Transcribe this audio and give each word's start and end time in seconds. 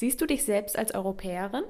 Siehst 0.00 0.18
du 0.22 0.24
dich 0.24 0.46
selbst 0.46 0.78
als 0.78 0.94
Europäerin? 0.94 1.62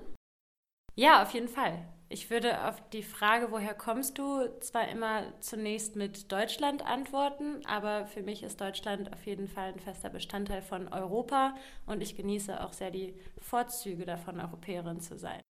Ja, 0.94 1.20
auf 1.20 1.34
jeden 1.34 1.48
Fall. 1.48 1.84
Ich 2.08 2.30
würde 2.30 2.64
auf 2.68 2.80
die 2.90 3.02
Frage, 3.02 3.50
woher 3.50 3.74
kommst 3.74 4.18
du, 4.18 4.48
zwar 4.60 4.86
immer 4.86 5.24
zunächst 5.40 5.96
mit 5.96 6.30
Deutschland 6.30 6.86
antworten, 6.86 7.66
aber 7.66 8.06
für 8.06 8.22
mich 8.22 8.44
ist 8.44 8.60
Deutschland 8.60 9.12
auf 9.12 9.26
jeden 9.26 9.48
Fall 9.48 9.72
ein 9.72 9.80
fester 9.80 10.10
Bestandteil 10.10 10.62
von 10.62 10.86
Europa 10.86 11.56
und 11.86 12.04
ich 12.04 12.14
genieße 12.14 12.62
auch 12.62 12.72
sehr 12.72 12.92
die 12.92 13.16
Vorzüge 13.40 14.06
davon, 14.06 14.38
Europäerin 14.38 15.00
zu 15.00 15.18
sein. 15.18 15.40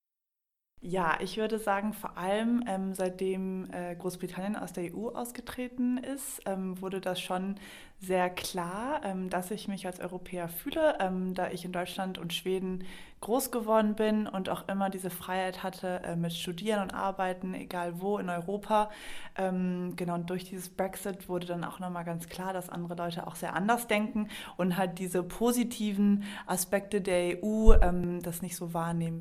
Ja, 0.82 1.18
ich 1.20 1.36
würde 1.36 1.58
sagen, 1.58 1.92
vor 1.92 2.16
allem 2.16 2.64
ähm, 2.66 2.94
seitdem 2.94 3.70
äh, 3.70 3.94
Großbritannien 3.96 4.56
aus 4.56 4.72
der 4.72 4.94
EU 4.94 5.08
ausgetreten 5.10 5.98
ist, 5.98 6.40
ähm, 6.46 6.80
wurde 6.80 7.02
das 7.02 7.20
schon 7.20 7.56
sehr 7.98 8.30
klar, 8.30 9.02
ähm, 9.04 9.28
dass 9.28 9.50
ich 9.50 9.68
mich 9.68 9.84
als 9.86 10.00
Europäer 10.00 10.48
fühle, 10.48 10.96
ähm, 10.98 11.34
da 11.34 11.50
ich 11.50 11.66
in 11.66 11.72
Deutschland 11.72 12.16
und 12.16 12.32
Schweden 12.32 12.84
groß 13.20 13.50
geworden 13.50 13.94
bin 13.94 14.26
und 14.26 14.48
auch 14.48 14.68
immer 14.68 14.88
diese 14.88 15.10
Freiheit 15.10 15.62
hatte 15.62 16.00
äh, 16.02 16.16
mit 16.16 16.32
Studieren 16.32 16.80
und 16.80 16.94
Arbeiten, 16.94 17.52
egal 17.52 18.00
wo 18.00 18.16
in 18.16 18.30
Europa. 18.30 18.88
Ähm, 19.36 19.92
genau, 19.96 20.14
und 20.14 20.30
durch 20.30 20.44
dieses 20.44 20.70
Brexit 20.70 21.28
wurde 21.28 21.46
dann 21.46 21.62
auch 21.62 21.78
nochmal 21.78 22.04
ganz 22.06 22.26
klar, 22.26 22.54
dass 22.54 22.70
andere 22.70 22.94
Leute 22.94 23.26
auch 23.26 23.34
sehr 23.36 23.54
anders 23.54 23.86
denken 23.86 24.28
und 24.56 24.78
halt 24.78 24.98
diese 24.98 25.22
positiven 25.22 26.24
Aspekte 26.46 27.02
der 27.02 27.44
EU 27.44 27.74
ähm, 27.82 28.22
das 28.22 28.40
nicht 28.40 28.56
so 28.56 28.72
wahrnehmen. 28.72 29.19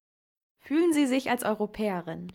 Fühlen 0.70 0.94
Sie 0.94 1.08
sich 1.08 1.32
als 1.32 1.44
Europäerin? 1.44 2.32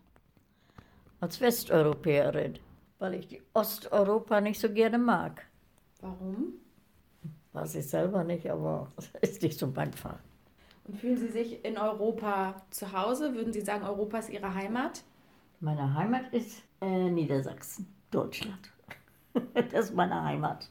Als 1.20 1.40
Westeuropäerin, 1.40 2.58
weil 2.98 3.14
ich 3.14 3.28
die 3.28 3.40
Osteuropa 3.52 4.40
nicht 4.40 4.58
so 4.58 4.72
gerne 4.72 4.98
mag. 4.98 5.46
Warum? 6.00 6.54
Weiß 7.52 7.76
ich 7.76 7.86
selber 7.88 8.24
nicht, 8.24 8.50
aber 8.50 8.90
ist 9.20 9.40
nicht 9.40 9.56
so 9.56 9.68
mein 9.68 9.92
Fall. 9.92 10.18
Und 10.82 10.98
fühlen 10.98 11.16
Sie 11.16 11.28
sich 11.28 11.64
in 11.64 11.78
Europa 11.78 12.60
zu 12.70 12.92
Hause? 12.92 13.36
Würden 13.36 13.52
Sie 13.52 13.60
sagen, 13.60 13.84
Europa 13.84 14.18
ist 14.18 14.30
Ihre 14.30 14.52
Heimat? 14.52 15.04
Meine 15.60 15.94
Heimat 15.94 16.32
ist 16.32 16.64
äh, 16.80 17.08
Niedersachsen, 17.08 17.86
Deutschland. 18.10 18.72
das 19.54 19.90
ist 19.90 19.94
meine 19.94 20.24
Heimat. 20.24 20.68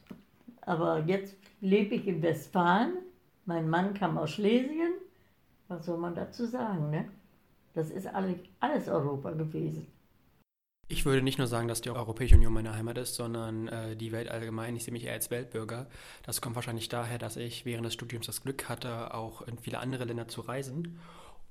Aber 0.63 0.99
jetzt 1.05 1.37
lebe 1.61 1.95
ich 1.95 2.07
in 2.07 2.21
Westfalen. 2.21 2.97
Mein 3.45 3.69
Mann 3.69 3.93
kam 3.93 4.17
aus 4.17 4.31
Schlesien. 4.31 4.95
Was 5.69 5.85
soll 5.85 5.97
man 5.97 6.13
dazu 6.13 6.45
sagen, 6.45 6.89
ne? 6.89 7.09
Das 7.73 7.89
ist 7.89 8.07
alles 8.07 8.87
Europa 8.87 9.31
gewesen. 9.31 9.87
Ich 10.89 11.05
würde 11.05 11.21
nicht 11.21 11.37
nur 11.37 11.47
sagen, 11.47 11.67
dass 11.67 11.81
die 11.81 11.89
Europäische 11.89 12.35
Union 12.35 12.53
meine 12.53 12.75
Heimat 12.75 12.97
ist, 12.97 13.15
sondern 13.15 13.67
äh, 13.67 13.95
die 13.95 14.11
Welt 14.11 14.29
allgemein. 14.29 14.75
Ich 14.75 14.83
sehe 14.83 14.91
mich 14.91 15.05
eher 15.05 15.13
als 15.13 15.31
Weltbürger. 15.31 15.87
Das 16.23 16.41
kommt 16.41 16.55
wahrscheinlich 16.55 16.89
daher, 16.89 17.17
dass 17.17 17.37
ich 17.37 17.65
während 17.65 17.85
des 17.85 17.93
Studiums 17.93 18.27
das 18.27 18.43
Glück 18.43 18.69
hatte, 18.69 19.13
auch 19.13 19.41
in 19.43 19.57
viele 19.57 19.79
andere 19.79 20.03
Länder 20.03 20.27
zu 20.27 20.41
reisen 20.41 20.99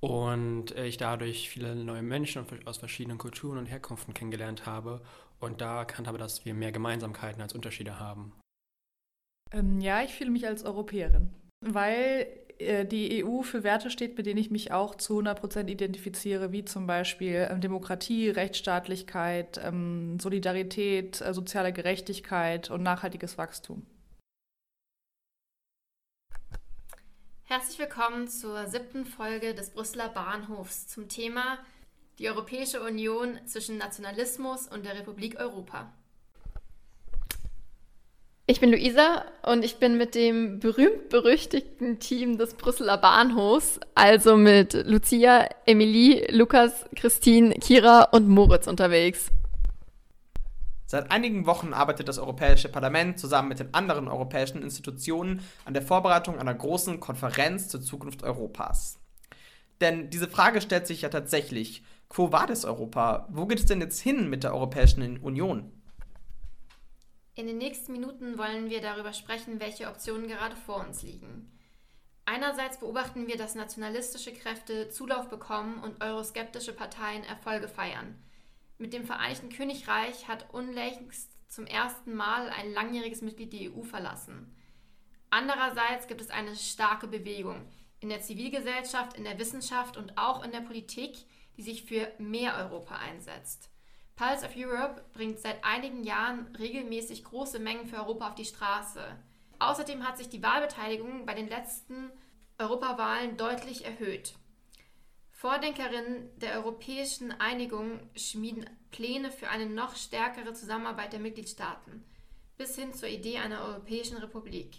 und 0.03 0.77
äh, 0.77 0.87
ich 0.87 0.97
dadurch 0.97 1.49
viele 1.49 1.77
neue 1.77 2.03
Menschen 2.03 2.45
aus 2.65 2.79
verschiedenen 2.79 3.19
Kulturen 3.19 3.57
und 3.59 3.67
Herkünften 3.67 4.15
kennengelernt 4.15 4.67
habe 4.67 5.01
und 5.39 5.61
da 5.61 5.79
erkannt 5.79 6.09
habe, 6.09 6.19
dass 6.19 6.45
wir 6.45 6.55
mehr 6.55 6.73
Gemeinsamkeiten 6.73 7.41
als 7.41 7.55
Unterschiede 7.55 8.01
haben. 8.01 8.33
Ähm, 9.53 9.81
ja, 9.81 10.03
ich 10.03 10.13
fühle 10.13 10.31
mich 10.31 10.47
als 10.47 10.65
Europäerin, 10.65 11.33
weil 11.61 12.27
die 12.85 13.25
EU 13.25 13.43
für 13.43 13.65
Werte 13.65 13.91
steht, 13.91 14.17
mit 14.17 14.27
denen 14.27 14.39
ich 14.39 14.51
mich 14.51 14.73
auch 14.73 14.95
zu 14.95 15.15
100 15.15 15.41
Prozent 15.41 15.71
identifiziere, 15.71 16.53
wie 16.53 16.65
zum 16.65 16.87
Beispiel 16.87 17.49
ähm, 17.51 17.61
Demokratie, 17.61 18.31
Rechtsstaatlichkeit, 18.31 19.61
ähm, 19.63 20.19
Solidarität, 20.21 21.21
äh, 21.21 21.35
soziale 21.35 21.73
Gerechtigkeit 21.73 22.71
und 22.71 22.83
nachhaltiges 22.83 23.39
Wachstum. 23.39 23.87
Herzlich 27.45 27.79
willkommen 27.79 28.29
zur 28.29 28.67
siebten 28.67 29.05
Folge 29.05 29.55
des 29.55 29.71
Brüsseler 29.71 30.09
Bahnhofs 30.09 30.87
zum 30.87 31.09
Thema 31.09 31.59
die 32.19 32.29
Europäische 32.29 32.83
Union 32.83 33.39
zwischen 33.47 33.79
Nationalismus 33.79 34.69
und 34.69 34.85
der 34.85 34.99
Republik 34.99 35.39
Europa. 35.39 35.93
Ich 38.53 38.61
bin 38.61 38.71
Luisa 38.71 39.25
und 39.47 39.65
ich 39.65 39.79
bin 39.79 39.97
mit 39.97 40.15
dem 40.15 40.61
berühmt-berüchtigten 40.61 42.01
Team 42.01 42.37
des 42.37 42.53
Brüsseler 42.53 42.99
Bahnhofs, 42.99 43.81
also 43.95 44.37
mit 44.37 44.75
Lucia, 44.75 45.49
Emilie, 45.65 46.31
Lukas, 46.31 46.85
Christine, 46.95 47.55
Kira 47.55 48.03
und 48.13 48.29
Moritz 48.29 48.67
unterwegs. 48.67 49.31
Seit 50.85 51.11
einigen 51.11 51.47
Wochen 51.47 51.73
arbeitet 51.73 52.09
das 52.09 52.19
Europäische 52.19 52.69
Parlament 52.69 53.19
zusammen 53.19 53.49
mit 53.49 53.59
den 53.59 53.73
anderen 53.73 54.07
europäischen 54.07 54.61
Institutionen 54.61 55.41
an 55.65 55.73
der 55.73 55.83
Vorbereitung 55.83 56.39
einer 56.39 56.55
großen 56.55 57.01
Konferenz 57.01 57.69
zur 57.69 57.81
Zukunft 57.81 58.23
Europas. 58.23 59.01
Denn 59.81 60.11
diese 60.11 60.29
Frage 60.29 60.61
stellt 60.61 60.87
sich 60.87 61.01
ja 61.01 61.09
tatsächlich, 61.09 61.85
quo 62.11 62.33
vadis 62.33 62.67
Europa? 62.67 63.27
Wo 63.31 63.47
geht 63.47 63.61
es 63.61 63.65
denn 63.65 63.81
jetzt 63.81 64.03
hin 64.03 64.29
mit 64.29 64.45
der 64.45 64.53
Europäischen 64.53 65.17
Union? 65.21 65.73
In 67.43 67.49
den 67.49 67.59
nächsten 67.59 67.91
Minuten 67.91 68.39
wollen 68.39 68.71
wir 68.71 68.81
darüber 68.81 69.13
sprechen, 69.13 69.59
welche 69.59 69.89
Optionen 69.89 70.29
gerade 70.29 70.55
vor 70.55 70.77
uns 70.77 71.03
liegen. 71.03 71.51
Einerseits 72.25 72.79
beobachten 72.79 73.27
wir, 73.27 73.37
dass 73.37 73.57
nationalistische 73.57 74.33
Kräfte 74.33 74.91
Zulauf 74.91 75.29
bekommen 75.29 75.83
und 75.83 76.01
euroskeptische 76.01 76.73
Parteien 76.73 77.25
Erfolge 77.25 77.67
feiern. 77.67 78.15
Mit 78.79 78.93
dem 78.93 79.05
Vereinigten 79.05 79.49
Königreich 79.49 80.29
hat 80.29 80.55
unlängst 80.55 81.33
zum 81.49 81.67
ersten 81.67 82.15
Mal 82.15 82.49
ein 82.49 82.73
langjähriges 82.73 83.23
Mitglied 83.23 83.53
die 83.53 83.73
EU 83.73 83.83
verlassen. 83.83 84.55
Andererseits 85.31 86.07
gibt 86.07 86.21
es 86.21 86.31
eine 86.31 86.55
starke 86.55 87.09
Bewegung 87.09 87.67
in 87.99 88.09
der 88.09 88.21
Zivilgesellschaft, 88.21 89.17
in 89.17 89.25
der 89.25 89.41
Wissenschaft 89.41 89.97
und 89.97 90.17
auch 90.17 90.45
in 90.45 90.53
der 90.53 90.61
Politik, 90.61 91.17
die 91.57 91.63
sich 91.63 91.83
für 91.83 92.07
mehr 92.19 92.57
Europa 92.57 92.95
einsetzt. 92.99 93.72
Pulse 94.17 94.45
of 94.45 94.57
Europe 94.57 95.03
bringt 95.13 95.41
seit 95.41 95.65
einigen 95.65 96.05
Jahren 96.05 96.55
regelmäßig 96.57 97.25
große 97.25 97.59
Mengen 97.59 97.87
für 97.87 97.97
Europa 97.97 98.29
auf 98.29 98.35
die 98.35 98.45
Straße. 98.45 99.01
Außerdem 99.59 100.07
hat 100.07 100.19
sich 100.19 100.29
die 100.29 100.43
Wahlbeteiligung 100.43 101.25
bei 101.25 101.35
den 101.35 101.49
letzten 101.49 102.11
Europawahlen 102.59 103.37
deutlich 103.37 103.85
erhöht. 103.85 104.35
Vordenkerinnen 105.31 106.31
der 106.39 106.55
europäischen 106.55 107.33
Einigung 107.33 107.99
schmieden 108.15 108.69
Pläne 108.91 109.31
für 109.31 109.49
eine 109.49 109.67
noch 109.67 109.97
stärkere 109.97 110.53
Zusammenarbeit 110.53 111.13
der 111.13 111.21
Mitgliedstaaten, 111.21 112.05
bis 112.59 112.77
hin 112.77 112.95
zur 112.95 113.09
Idee 113.09 113.39
einer 113.39 113.65
Europäischen 113.65 114.19
Republik. 114.19 114.77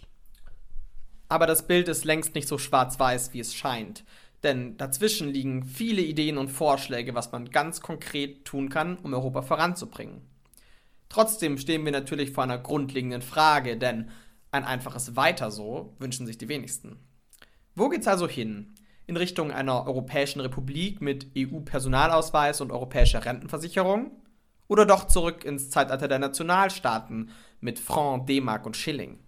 Aber 1.28 1.46
das 1.46 1.66
Bild 1.66 1.88
ist 1.88 2.04
längst 2.04 2.34
nicht 2.34 2.48
so 2.48 2.58
schwarz-weiß, 2.58 3.32
wie 3.34 3.40
es 3.40 3.54
scheint. 3.54 4.04
Denn 4.44 4.76
dazwischen 4.76 5.30
liegen 5.30 5.64
viele 5.64 6.02
Ideen 6.02 6.36
und 6.38 6.50
Vorschläge, 6.50 7.14
was 7.14 7.32
man 7.32 7.50
ganz 7.50 7.80
konkret 7.80 8.44
tun 8.44 8.68
kann, 8.68 8.98
um 8.98 9.14
Europa 9.14 9.42
voranzubringen. 9.42 10.20
Trotzdem 11.08 11.58
stehen 11.58 11.84
wir 11.84 11.92
natürlich 11.92 12.32
vor 12.32 12.44
einer 12.44 12.58
grundlegenden 12.58 13.22
Frage, 13.22 13.78
denn 13.78 14.10
ein 14.50 14.64
einfaches 14.64 15.16
Weiter 15.16 15.50
so 15.50 15.94
wünschen 15.98 16.26
sich 16.26 16.38
die 16.38 16.48
wenigsten. 16.48 16.98
Wo 17.74 17.88
geht's 17.88 18.06
also 18.06 18.28
hin? 18.28 18.74
In 19.06 19.16
Richtung 19.16 19.50
einer 19.50 19.86
Europäischen 19.86 20.40
Republik 20.40 21.00
mit 21.00 21.30
EU-Personalausweis 21.36 22.60
und 22.60 22.70
europäischer 22.70 23.24
Rentenversicherung? 23.24 24.12
Oder 24.68 24.86
doch 24.86 25.06
zurück 25.06 25.44
ins 25.44 25.70
Zeitalter 25.70 26.08
der 26.08 26.18
Nationalstaaten 26.18 27.30
mit 27.60 27.78
Franc, 27.78 28.26
D-Mark 28.26 28.66
und 28.66 28.76
Schilling? 28.76 29.18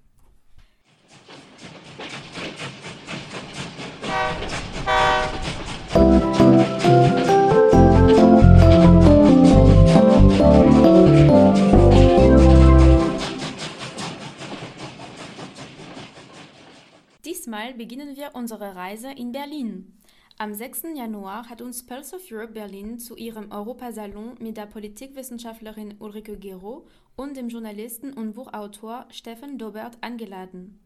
Diesmal 17.47 17.75
beginnen 17.75 18.17
wir 18.17 18.35
unsere 18.35 18.75
Reise 18.75 19.13
in 19.13 19.31
Berlin. 19.31 19.97
Am 20.37 20.53
6. 20.53 20.83
Januar 20.97 21.49
hat 21.49 21.63
uns 21.63 21.87
Pulse 21.87 22.17
of 22.17 22.23
Europe 22.29 22.55
Berlin 22.55 22.99
zu 22.99 23.15
ihrem 23.15 23.53
Europasalon 23.53 24.35
mit 24.41 24.57
der 24.57 24.67
Politikwissenschaftlerin 24.67 25.95
Ulrike 26.01 26.37
Gero 26.39 26.89
und 27.15 27.37
dem 27.37 27.49
Journalisten 27.49 28.15
und 28.15 28.33
Buchautor 28.33 29.07
Steffen 29.11 29.59
Dobert 29.59 29.97
eingeladen. 30.01 30.81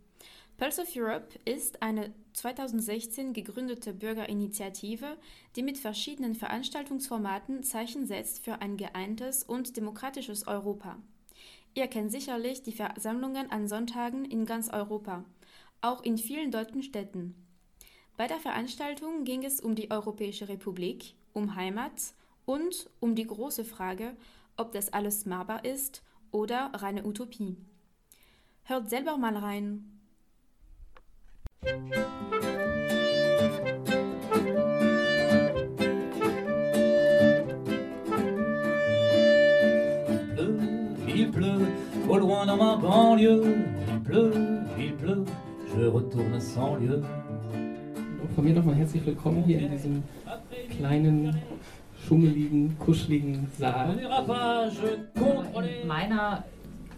Pulse 0.59 0.83
of 0.83 0.95
Europe 0.95 1.39
ist 1.47 1.81
eine 1.81 2.13
2016 2.35 3.33
gegründete 3.33 3.95
Bürgerinitiative, 3.95 5.17
die 5.57 5.63
mit 5.63 5.79
verschiedenen 5.79 6.35
Veranstaltungsformaten 6.35 7.63
Zeichen 7.63 8.05
setzt 8.07 8.45
für 8.45 8.61
ein 8.61 8.77
geeintes 8.77 9.45
und 9.45 9.79
demokratisches 9.79 10.47
Europa. 10.47 10.99
Ihr 11.73 11.87
kennt 11.87 12.13
sicherlich 12.13 12.63
die 12.63 12.73
Versammlungen 12.73 13.51
an 13.51 13.67
Sonntagen 13.67 14.27
in 14.27 14.45
ganz 14.45 14.69
Europa, 14.69 15.25
auch 15.83 16.03
in 16.03 16.19
vielen 16.19 16.51
deutschen 16.51 16.83
Städten. 16.83 17.35
Bei 18.17 18.27
der 18.27 18.39
Veranstaltung 18.39 19.25
ging 19.25 19.45
es 19.45 19.61
um 19.61 19.75
die 19.75 19.91
Europäische 19.91 20.49
Republik, 20.49 21.15
um 21.33 21.55
Heimat 21.55 22.13
und 22.45 22.91
um 23.01 23.15
die 23.15 23.27
große 23.27 23.65
Frage, 23.65 24.15
ob 24.57 24.73
das 24.73 24.93
alles 24.93 25.25
machbar 25.25 25.65
ist 25.65 26.03
oder 26.31 26.71
reine 26.75 27.07
Utopie. 27.07 27.57
Hört 28.65 28.91
selber 28.91 29.17
mal 29.17 29.37
rein. 29.37 29.87
Il 31.63 31.77
pleut, 40.35 40.59
il 41.09 41.31
pleut, 41.31 41.69
au 42.09 42.19
loin 42.19 42.47
dans 42.47 42.57
ma 42.57 42.77
banlieue, 42.77 43.65
il 43.89 44.01
pleut, 44.03 44.35
il 44.79 44.95
pleut 44.97 45.27
retourne 45.89 46.41
sans 46.41 46.77
lieu. 46.77 47.03
Von 48.35 48.45
mir 48.45 48.55
nochmal 48.55 48.75
herzlich 48.75 49.05
willkommen 49.07 49.43
hier 49.45 49.61
in 49.61 49.71
diesem 49.71 50.03
kleinen, 50.77 51.41
schummeligen, 52.07 52.79
kuscheligen 52.79 53.47
Saal. 53.59 53.99
In 53.99 55.89
meiner 55.89 56.45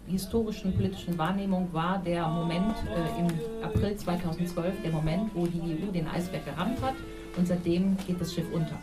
historischen 0.07 0.73
politischen 0.73 1.17
Wahrnehmung 1.17 1.69
war 1.71 2.01
der 2.03 2.27
Moment 2.27 2.75
äh, 2.93 3.19
im 3.19 3.27
April 3.63 3.95
2012 3.95 4.81
der 4.83 4.91
Moment, 4.91 5.31
wo 5.33 5.47
die 5.47 5.61
EU 5.61 5.91
den 5.91 6.07
Eisberg 6.07 6.45
gerammt 6.45 6.81
hat 6.81 6.95
und 7.37 7.47
seitdem 7.47 7.97
geht 8.05 8.19
das 8.19 8.33
Schiff 8.33 8.45
unter. 8.53 8.77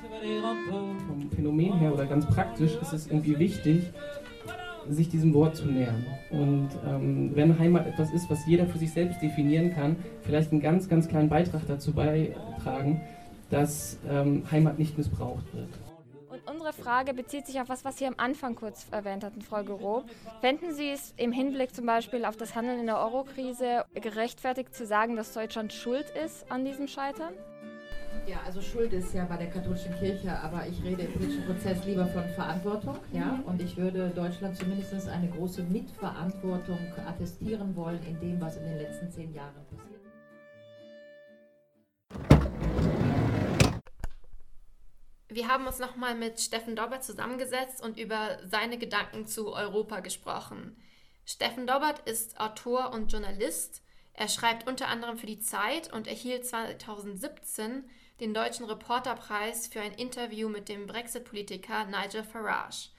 Vom 1.06 1.30
Phänomen 1.30 1.78
her 1.78 1.92
oder 1.92 2.06
ganz 2.06 2.26
praktisch 2.26 2.72
ist 2.80 2.92
es 2.92 3.06
irgendwie 3.06 3.38
wichtig, 3.38 3.84
sich 4.90 5.08
diesem 5.08 5.34
Wort 5.34 5.56
zu 5.56 5.66
nähern. 5.66 6.04
Und 6.30 6.68
ähm, 6.86 7.30
wenn 7.34 7.58
Heimat 7.58 7.86
etwas 7.86 8.12
ist, 8.12 8.30
was 8.30 8.46
jeder 8.46 8.66
für 8.66 8.78
sich 8.78 8.92
selbst 8.92 9.22
definieren 9.22 9.74
kann, 9.74 9.96
vielleicht 10.22 10.52
einen 10.52 10.60
ganz, 10.60 10.88
ganz 10.88 11.08
kleinen 11.08 11.28
Beitrag 11.28 11.62
dazu 11.66 11.92
beitragen, 11.92 13.00
dass 13.50 13.98
ähm, 14.08 14.44
Heimat 14.50 14.78
nicht 14.78 14.96
missbraucht 14.96 15.52
wird. 15.54 15.68
Und 16.28 16.48
unsere 16.48 16.72
Frage 16.72 17.12
bezieht 17.12 17.46
sich 17.46 17.60
auf 17.60 17.68
was, 17.68 17.84
was 17.84 17.98
Sie 17.98 18.06
am 18.06 18.14
Anfang 18.16 18.54
kurz 18.54 18.86
erwähnt 18.92 19.24
hatten, 19.24 19.42
Frau 19.42 19.64
Gero. 19.64 20.04
Fänden 20.40 20.72
Sie 20.72 20.88
es 20.88 21.12
im 21.16 21.32
Hinblick 21.32 21.74
zum 21.74 21.86
Beispiel 21.86 22.24
auf 22.24 22.36
das 22.36 22.54
Handeln 22.54 22.78
in 22.78 22.86
der 22.86 22.98
Euro-Krise 22.98 23.84
gerechtfertigt 23.94 24.74
zu 24.74 24.86
sagen, 24.86 25.16
dass 25.16 25.34
Deutschland 25.34 25.72
schuld 25.72 26.06
ist 26.24 26.50
an 26.50 26.64
diesem 26.64 26.86
Scheitern? 26.86 27.34
Ja, 28.30 28.42
also 28.46 28.62
Schuld 28.62 28.92
ist 28.92 29.12
ja 29.12 29.24
bei 29.24 29.36
der 29.36 29.50
katholischen 29.50 29.92
Kirche, 29.98 30.30
aber 30.30 30.64
ich 30.64 30.80
rede 30.84 31.02
im 31.02 31.12
politischen 31.14 31.44
Prozess 31.46 31.84
lieber 31.84 32.06
von 32.06 32.22
Verantwortung, 32.28 32.96
ja, 33.12 33.24
mhm. 33.24 33.42
und 33.42 33.60
ich 33.60 33.76
würde 33.76 34.08
Deutschland 34.10 34.56
zumindest 34.56 35.08
eine 35.08 35.28
große 35.30 35.64
Mitverantwortung 35.64 36.78
attestieren 37.04 37.74
wollen 37.74 37.98
in 38.06 38.20
dem, 38.20 38.40
was 38.40 38.56
in 38.56 38.62
den 38.62 38.78
letzten 38.78 39.10
zehn 39.10 39.34
Jahren 39.34 39.66
passiert. 39.66 40.00
Wir 45.28 45.48
haben 45.48 45.66
uns 45.66 45.80
nochmal 45.80 46.14
mit 46.14 46.40
Steffen 46.40 46.76
Dobbert 46.76 47.02
zusammengesetzt 47.02 47.82
und 47.82 47.98
über 47.98 48.38
seine 48.46 48.78
Gedanken 48.78 49.26
zu 49.26 49.52
Europa 49.52 49.98
gesprochen. 49.98 50.76
Steffen 51.26 51.66
Dobbert 51.66 52.08
ist 52.08 52.38
Autor 52.38 52.92
und 52.92 53.10
Journalist. 53.10 53.82
Er 54.12 54.28
schreibt 54.28 54.68
unter 54.68 54.86
anderem 54.86 55.18
für 55.18 55.26
die 55.26 55.40
Zeit 55.40 55.92
und 55.92 56.06
erhielt 56.06 56.46
2017 56.46 57.90
den 58.20 58.34
Deutschen 58.34 58.66
Reporterpreis 58.66 59.66
für 59.66 59.80
ein 59.80 59.92
Interview 59.92 60.50
mit 60.50 60.68
dem 60.68 60.86
Brexit-Politiker 60.86 61.86
Nigel 61.86 62.22
Farage. 62.22 62.90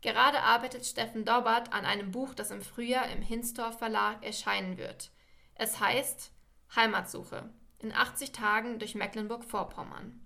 Gerade 0.00 0.40
arbeitet 0.40 0.84
Steffen 0.84 1.24
Dobbert 1.24 1.72
an 1.72 1.84
einem 1.84 2.10
Buch, 2.10 2.34
das 2.34 2.50
im 2.50 2.60
Frühjahr 2.60 3.08
im 3.10 3.22
Hinsdorf 3.22 3.78
Verlag 3.78 4.24
erscheinen 4.24 4.76
wird. 4.76 5.10
Es 5.54 5.80
heißt 5.80 6.32
Heimatsuche 6.74 7.48
in 7.78 7.92
80 7.92 8.32
Tagen 8.32 8.80
durch 8.80 8.96
Mecklenburg-Vorpommern. 8.96 10.20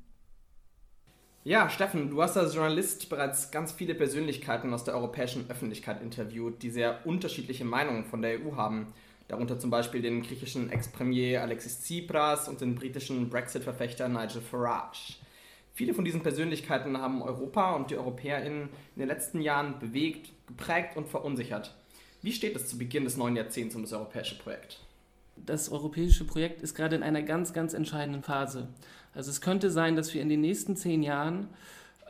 Ja, 1.45 1.69
Steffen, 1.69 2.09
du 2.09 2.23
hast 2.23 2.37
als 2.37 2.55
Journalist 2.55 3.11
bereits 3.11 3.51
ganz 3.51 3.73
viele 3.73 3.95
Persönlichkeiten 3.95 4.73
aus 4.73 4.85
der 4.85 4.95
europäischen 4.95 5.51
Öffentlichkeit 5.51 6.01
interviewt, 6.01 6.63
die 6.63 6.71
sehr 6.71 7.05
unterschiedliche 7.05 7.65
Meinungen 7.65 8.05
von 8.05 8.23
der 8.23 8.39
EU 8.41 8.57
haben 8.57 8.95
darunter 9.33 9.59
zum 9.59 9.71
Beispiel 9.71 10.03
den 10.03 10.23
griechischen 10.23 10.71
Ex-Premier 10.71 11.41
Alexis 11.41 11.81
Tsipras 11.81 12.49
und 12.49 12.61
den 12.61 12.75
britischen 12.75 13.31
Brexit-Verfechter 13.31 14.07
Nigel 14.09 14.43
Farage. 14.43 15.15
Viele 15.73 15.95
von 15.95 16.05
diesen 16.05 16.23
Persönlichkeiten 16.23 16.99
haben 16.99 17.23
Europa 17.23 17.73
und 17.73 17.91
die 17.91 17.97
EuropäerInnen 17.97 18.69
in 18.95 19.01
den 19.01 19.09
letzten 19.09 19.41
Jahren 19.41 19.79
bewegt, 19.79 20.29
geprägt 20.47 20.99
und 20.99 21.09
verunsichert. 21.09 21.75
Wie 22.21 22.33
steht 22.33 22.55
es 22.55 22.69
zu 22.69 22.77
Beginn 22.77 23.05
des 23.05 23.17
neuen 23.17 23.35
Jahrzehnts 23.35 23.75
um 23.75 23.81
das 23.81 23.95
europäische 23.95 24.37
Projekt? 24.37 24.81
Das 25.37 25.73
europäische 25.73 26.27
Projekt 26.27 26.61
ist 26.61 26.75
gerade 26.75 26.95
in 26.95 27.03
einer 27.03 27.23
ganz, 27.23 27.55
ganz 27.55 27.73
entscheidenden 27.73 28.23
Phase. 28.23 28.69
Also 29.15 29.31
es 29.31 29.41
könnte 29.41 29.71
sein, 29.71 29.97
dass 29.97 30.13
wir 30.13 30.21
in 30.21 30.29
den 30.29 30.43
nächsten 30.43 30.77
zehn 30.77 31.03
Jahren 31.03 31.49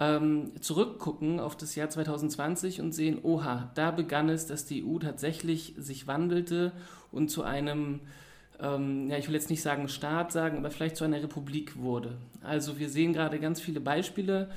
ähm, 0.02 0.52
zurückgucken 0.60 1.38
auf 1.38 1.56
das 1.56 1.74
Jahr 1.74 1.88
2020 1.88 2.80
und 2.80 2.92
sehen, 2.92 3.20
oha, 3.22 3.70
da 3.74 3.90
begann 3.90 4.28
es, 4.28 4.46
dass 4.46 4.64
die 4.64 4.84
EU 4.84 4.98
tatsächlich 4.98 5.74
sich 5.78 6.06
wandelte 6.06 6.72
und 7.12 7.30
zu 7.30 7.44
einem, 7.44 8.00
ähm, 8.58 9.08
ja, 9.08 9.18
ich 9.18 9.28
will 9.28 9.34
jetzt 9.34 9.50
nicht 9.50 9.62
sagen 9.62 9.88
Staat 9.88 10.32
sagen, 10.32 10.58
aber 10.58 10.70
vielleicht 10.70 10.96
zu 10.96 11.04
einer 11.04 11.22
Republik 11.22 11.78
wurde. 11.78 12.16
Also 12.42 12.78
wir 12.78 12.88
sehen 12.88 13.12
gerade 13.12 13.38
ganz 13.38 13.60
viele 13.60 13.80
Beispiele, 13.80 14.50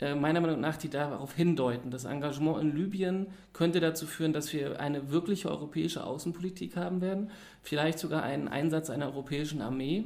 äh, 0.00 0.14
meiner 0.14 0.40
Meinung 0.40 0.60
nach, 0.60 0.76
die 0.76 0.88
darauf 0.88 1.32
hindeuten. 1.34 1.90
Das 1.90 2.04
Engagement 2.04 2.60
in 2.60 2.74
Libyen 2.74 3.26
könnte 3.52 3.78
dazu 3.78 4.06
führen, 4.06 4.32
dass 4.32 4.52
wir 4.52 4.80
eine 4.80 5.12
wirkliche 5.12 5.48
europäische 5.48 6.04
Außenpolitik 6.04 6.76
haben 6.76 7.00
werden, 7.00 7.30
vielleicht 7.62 8.00
sogar 8.00 8.22
einen 8.24 8.48
Einsatz 8.48 8.90
einer 8.90 9.06
europäischen 9.06 9.60
Armee. 9.60 10.04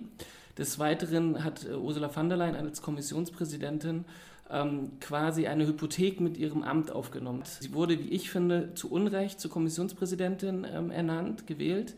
Des 0.59 0.79
Weiteren 0.79 1.45
hat 1.45 1.65
äh, 1.65 1.75
Ursula 1.75 2.11
von 2.11 2.29
der 2.29 2.37
Leyen 2.37 2.57
als 2.57 2.83
Kommissionspräsidentin 2.83 4.05
ähm, 4.51 4.93
quasi 5.01 5.47
eine 5.47 5.67
Hypothek 5.67 6.21
mit 6.21 6.37
ihrem 6.37 6.63
Amt 6.63 6.91
aufgenommen. 6.91 7.43
Sie 7.61 7.73
wurde, 7.73 7.99
wie 7.99 8.09
ich 8.09 8.31
finde, 8.31 8.75
zu 8.75 8.91
Unrecht 8.91 9.41
zur 9.41 9.51
Kommissionspräsidentin 9.51 10.67
ähm, 10.71 10.91
ernannt, 10.91 11.47
gewählt. 11.47 11.95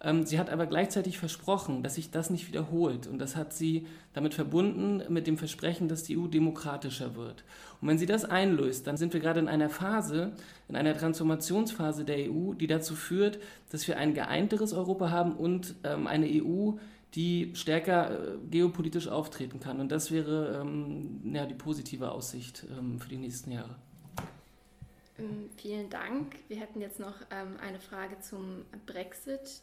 Ähm, 0.00 0.24
sie 0.24 0.38
hat 0.38 0.50
aber 0.50 0.66
gleichzeitig 0.66 1.18
versprochen, 1.18 1.82
dass 1.82 1.96
sich 1.96 2.10
das 2.10 2.30
nicht 2.30 2.46
wiederholt. 2.48 3.06
Und 3.06 3.18
das 3.18 3.34
hat 3.34 3.52
sie 3.52 3.86
damit 4.12 4.34
verbunden 4.34 5.02
mit 5.12 5.26
dem 5.26 5.36
Versprechen, 5.36 5.88
dass 5.88 6.04
die 6.04 6.16
EU 6.16 6.28
demokratischer 6.28 7.16
wird. 7.16 7.44
Und 7.80 7.88
wenn 7.88 7.98
sie 7.98 8.06
das 8.06 8.24
einlöst, 8.24 8.86
dann 8.86 8.96
sind 8.96 9.12
wir 9.12 9.20
gerade 9.20 9.40
in 9.40 9.48
einer 9.48 9.70
Phase, 9.70 10.32
in 10.68 10.76
einer 10.76 10.96
Transformationsphase 10.96 12.04
der 12.04 12.30
EU, 12.30 12.54
die 12.54 12.68
dazu 12.68 12.94
führt, 12.94 13.38
dass 13.70 13.88
wir 13.88 13.98
ein 13.98 14.14
geeinteres 14.14 14.72
Europa 14.72 15.10
haben 15.10 15.32
und 15.32 15.74
ähm, 15.84 16.06
eine 16.06 16.26
EU, 16.26 16.72
die 17.14 17.52
stärker 17.54 18.10
äh, 18.10 18.38
geopolitisch 18.50 19.08
auftreten 19.08 19.60
kann. 19.60 19.80
Und 19.80 19.90
das 19.90 20.10
wäre 20.10 20.60
ähm, 20.60 21.20
ja, 21.32 21.46
die 21.46 21.54
positive 21.54 22.10
Aussicht 22.10 22.64
ähm, 22.70 23.00
für 23.00 23.08
die 23.08 23.16
nächsten 23.16 23.52
Jahre. 23.52 23.76
Ähm, 25.18 25.50
vielen 25.56 25.90
Dank. 25.90 26.36
Wir 26.48 26.58
hätten 26.58 26.80
jetzt 26.80 27.00
noch 27.00 27.14
ähm, 27.30 27.56
eine 27.60 27.80
Frage 27.80 28.20
zum 28.20 28.64
Brexit. 28.86 29.62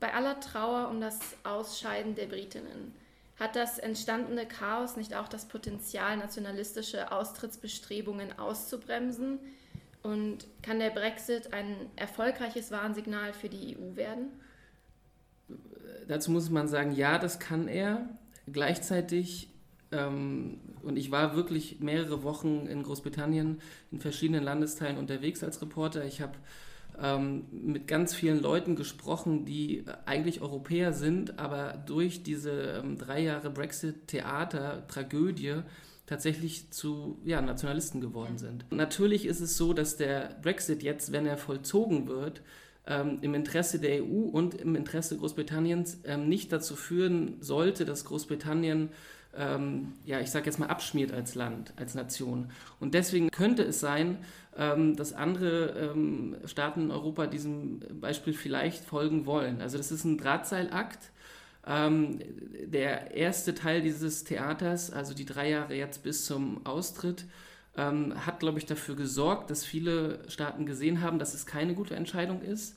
Bei 0.00 0.14
aller 0.14 0.40
Trauer 0.40 0.88
um 0.88 1.00
das 1.00 1.18
Ausscheiden 1.44 2.14
der 2.14 2.26
Britinnen, 2.26 2.92
hat 3.38 3.56
das 3.56 3.78
entstandene 3.78 4.46
Chaos 4.46 4.96
nicht 4.96 5.14
auch 5.14 5.28
das 5.28 5.46
Potenzial, 5.46 6.16
nationalistische 6.16 7.10
Austrittsbestrebungen 7.10 8.38
auszubremsen? 8.38 9.38
Und 10.02 10.46
kann 10.62 10.80
der 10.80 10.90
Brexit 10.90 11.52
ein 11.52 11.76
erfolgreiches 11.94 12.72
Warnsignal 12.72 13.32
für 13.32 13.48
die 13.48 13.76
EU 13.76 13.96
werden? 13.96 14.30
Dazu 16.08 16.30
muss 16.30 16.50
man 16.50 16.68
sagen, 16.68 16.92
ja, 16.92 17.18
das 17.18 17.38
kann 17.38 17.68
er. 17.68 18.08
Gleichzeitig, 18.50 19.48
ähm, 19.92 20.60
und 20.82 20.96
ich 20.96 21.10
war 21.10 21.36
wirklich 21.36 21.80
mehrere 21.80 22.22
Wochen 22.22 22.66
in 22.66 22.82
Großbritannien 22.82 23.60
in 23.90 24.00
verschiedenen 24.00 24.42
Landesteilen 24.42 24.98
unterwegs 24.98 25.44
als 25.44 25.62
Reporter. 25.62 26.04
Ich 26.04 26.20
habe 26.20 26.34
ähm, 27.00 27.44
mit 27.50 27.86
ganz 27.86 28.14
vielen 28.14 28.40
Leuten 28.40 28.76
gesprochen, 28.76 29.44
die 29.44 29.84
eigentlich 30.04 30.42
Europäer 30.42 30.92
sind, 30.92 31.38
aber 31.38 31.82
durch 31.86 32.22
diese 32.22 32.82
ähm, 32.82 32.98
drei 32.98 33.20
Jahre 33.20 33.50
Brexit-Theater, 33.50 34.86
Tragödie, 34.88 35.62
tatsächlich 36.06 36.70
zu 36.70 37.18
ja, 37.24 37.40
Nationalisten 37.40 38.00
geworden 38.00 38.36
sind. 38.36 38.66
Natürlich 38.70 39.24
ist 39.24 39.40
es 39.40 39.56
so, 39.56 39.72
dass 39.72 39.96
der 39.96 40.36
Brexit 40.42 40.82
jetzt, 40.82 41.12
wenn 41.12 41.26
er 41.26 41.38
vollzogen 41.38 42.06
wird, 42.08 42.42
ähm, 42.86 43.18
im 43.22 43.34
Interesse 43.34 43.78
der 43.78 44.02
EU 44.02 44.28
und 44.30 44.54
im 44.54 44.74
Interesse 44.74 45.16
Großbritanniens 45.16 46.00
ähm, 46.04 46.28
nicht 46.28 46.52
dazu 46.52 46.76
führen 46.76 47.36
sollte, 47.40 47.84
dass 47.84 48.04
Großbritannien 48.04 48.90
ähm, 49.36 49.94
ja, 50.04 50.20
ich 50.20 50.30
sage 50.30 50.46
jetzt 50.46 50.58
mal, 50.58 50.66
abschmiert 50.66 51.12
als 51.12 51.34
Land, 51.34 51.72
als 51.76 51.94
Nation. 51.94 52.50
Und 52.80 52.94
deswegen 52.94 53.30
könnte 53.30 53.62
es 53.62 53.80
sein, 53.80 54.18
ähm, 54.56 54.96
dass 54.96 55.12
andere 55.12 55.90
ähm, 55.94 56.36
Staaten 56.44 56.82
in 56.82 56.90
Europa 56.90 57.26
diesem 57.26 57.80
Beispiel 58.00 58.34
vielleicht 58.34 58.84
folgen 58.84 59.26
wollen. 59.26 59.60
Also 59.60 59.78
das 59.78 59.90
ist 59.90 60.04
ein 60.04 60.18
Drahtseilakt. 60.18 61.10
Ähm, 61.66 62.18
der 62.66 63.14
erste 63.14 63.54
Teil 63.54 63.82
dieses 63.82 64.24
Theaters, 64.24 64.90
also 64.90 65.14
die 65.14 65.24
drei 65.24 65.50
Jahre 65.50 65.74
jetzt 65.74 66.02
bis 66.02 66.26
zum 66.26 66.66
Austritt, 66.66 67.24
ähm, 67.76 68.14
hat, 68.26 68.40
glaube 68.40 68.58
ich, 68.58 68.66
dafür 68.66 68.96
gesorgt, 68.96 69.50
dass 69.50 69.64
viele 69.64 70.20
Staaten 70.28 70.66
gesehen 70.66 71.00
haben, 71.00 71.18
dass 71.18 71.34
es 71.34 71.46
keine 71.46 71.74
gute 71.74 71.96
Entscheidung 71.96 72.42
ist. 72.42 72.76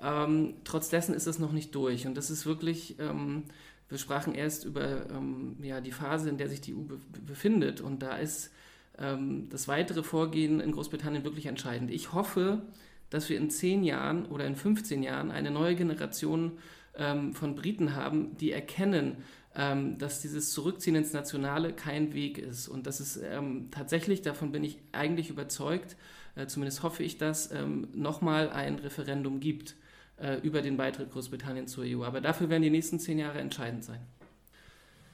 Ähm, 0.00 0.54
trotz 0.64 0.88
dessen 0.90 1.14
ist 1.14 1.26
es 1.26 1.38
noch 1.38 1.52
nicht 1.52 1.74
durch. 1.74 2.06
Und 2.06 2.16
das 2.16 2.30
ist 2.30 2.46
wirklich, 2.46 2.98
ähm, 3.00 3.44
wir 3.88 3.98
sprachen 3.98 4.34
erst 4.34 4.64
über 4.64 5.10
ähm, 5.10 5.56
ja, 5.62 5.80
die 5.80 5.92
Phase, 5.92 6.28
in 6.28 6.38
der 6.38 6.48
sich 6.48 6.60
die 6.60 6.74
EU 6.74 6.82
be 6.82 6.98
befindet. 7.26 7.80
Und 7.80 8.02
da 8.02 8.16
ist 8.16 8.52
ähm, 8.98 9.48
das 9.50 9.66
weitere 9.66 10.02
Vorgehen 10.02 10.60
in 10.60 10.72
Großbritannien 10.72 11.24
wirklich 11.24 11.46
entscheidend. 11.46 11.90
Ich 11.90 12.12
hoffe, 12.12 12.62
dass 13.10 13.28
wir 13.28 13.38
in 13.38 13.50
10 13.50 13.82
Jahren 13.84 14.26
oder 14.26 14.46
in 14.46 14.54
15 14.54 15.02
Jahren 15.02 15.30
eine 15.30 15.50
neue 15.50 15.74
Generation 15.74 16.52
ähm, 16.96 17.34
von 17.34 17.54
Briten 17.54 17.94
haben, 17.96 18.36
die 18.36 18.52
erkennen, 18.52 19.16
ähm, 19.54 19.98
dass 19.98 20.20
dieses 20.20 20.52
Zurückziehen 20.52 20.96
ins 20.96 21.12
Nationale 21.12 21.72
kein 21.72 22.14
Weg 22.14 22.38
ist. 22.38 22.68
Und 22.68 22.86
das 22.86 23.00
ist 23.00 23.16
ähm, 23.16 23.68
tatsächlich, 23.70 24.22
davon 24.22 24.52
bin 24.52 24.64
ich 24.64 24.78
eigentlich 24.92 25.30
überzeugt, 25.30 25.96
äh, 26.36 26.46
zumindest 26.46 26.82
hoffe 26.82 27.02
ich 27.02 27.18
das, 27.18 27.50
ähm, 27.50 27.88
nochmal 27.94 28.50
ein 28.50 28.76
Referendum 28.76 29.40
gibt 29.40 29.76
äh, 30.20 30.36
über 30.40 30.62
den 30.62 30.76
Beitritt 30.76 31.10
Großbritanniens 31.10 31.72
zur 31.72 31.84
EU. 31.84 32.04
Aber 32.04 32.20
dafür 32.20 32.48
werden 32.48 32.62
die 32.62 32.70
nächsten 32.70 33.00
zehn 33.00 33.18
Jahre 33.18 33.38
entscheidend 33.38 33.84
sein. 33.84 34.00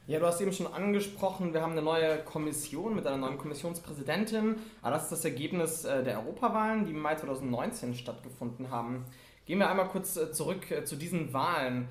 Ja, 0.07 0.19
du 0.19 0.27
hast 0.27 0.39
eben 0.43 0.53
schon 0.53 0.67
angesprochen, 0.67 1.55
wir 1.55 1.63
haben 1.63 1.73
eine 1.73 1.81
neue 1.81 2.19
Kommission 2.19 2.95
mit 2.95 3.07
einer 3.07 3.17
neuen 3.17 3.39
Kommissionspräsidentin. 3.39 4.57
Aber 4.83 4.91
das 4.91 5.05
ist 5.05 5.13
das 5.13 5.25
Ergebnis 5.25 5.87
äh, 5.87 6.05
der 6.05 6.19
Europawahlen, 6.19 6.85
die 6.85 6.91
im 6.91 7.01
Mai 7.01 7.15
2019 7.15 7.95
stattgefunden 7.95 8.71
haben. 8.71 9.07
Gehen 9.47 9.59
wir 9.59 9.71
einmal 9.71 9.89
kurz 9.89 10.17
äh, 10.17 10.31
zurück 10.31 10.71
äh, 10.71 10.85
zu 10.85 10.97
diesen 10.97 11.33
Wahlen. 11.33 11.89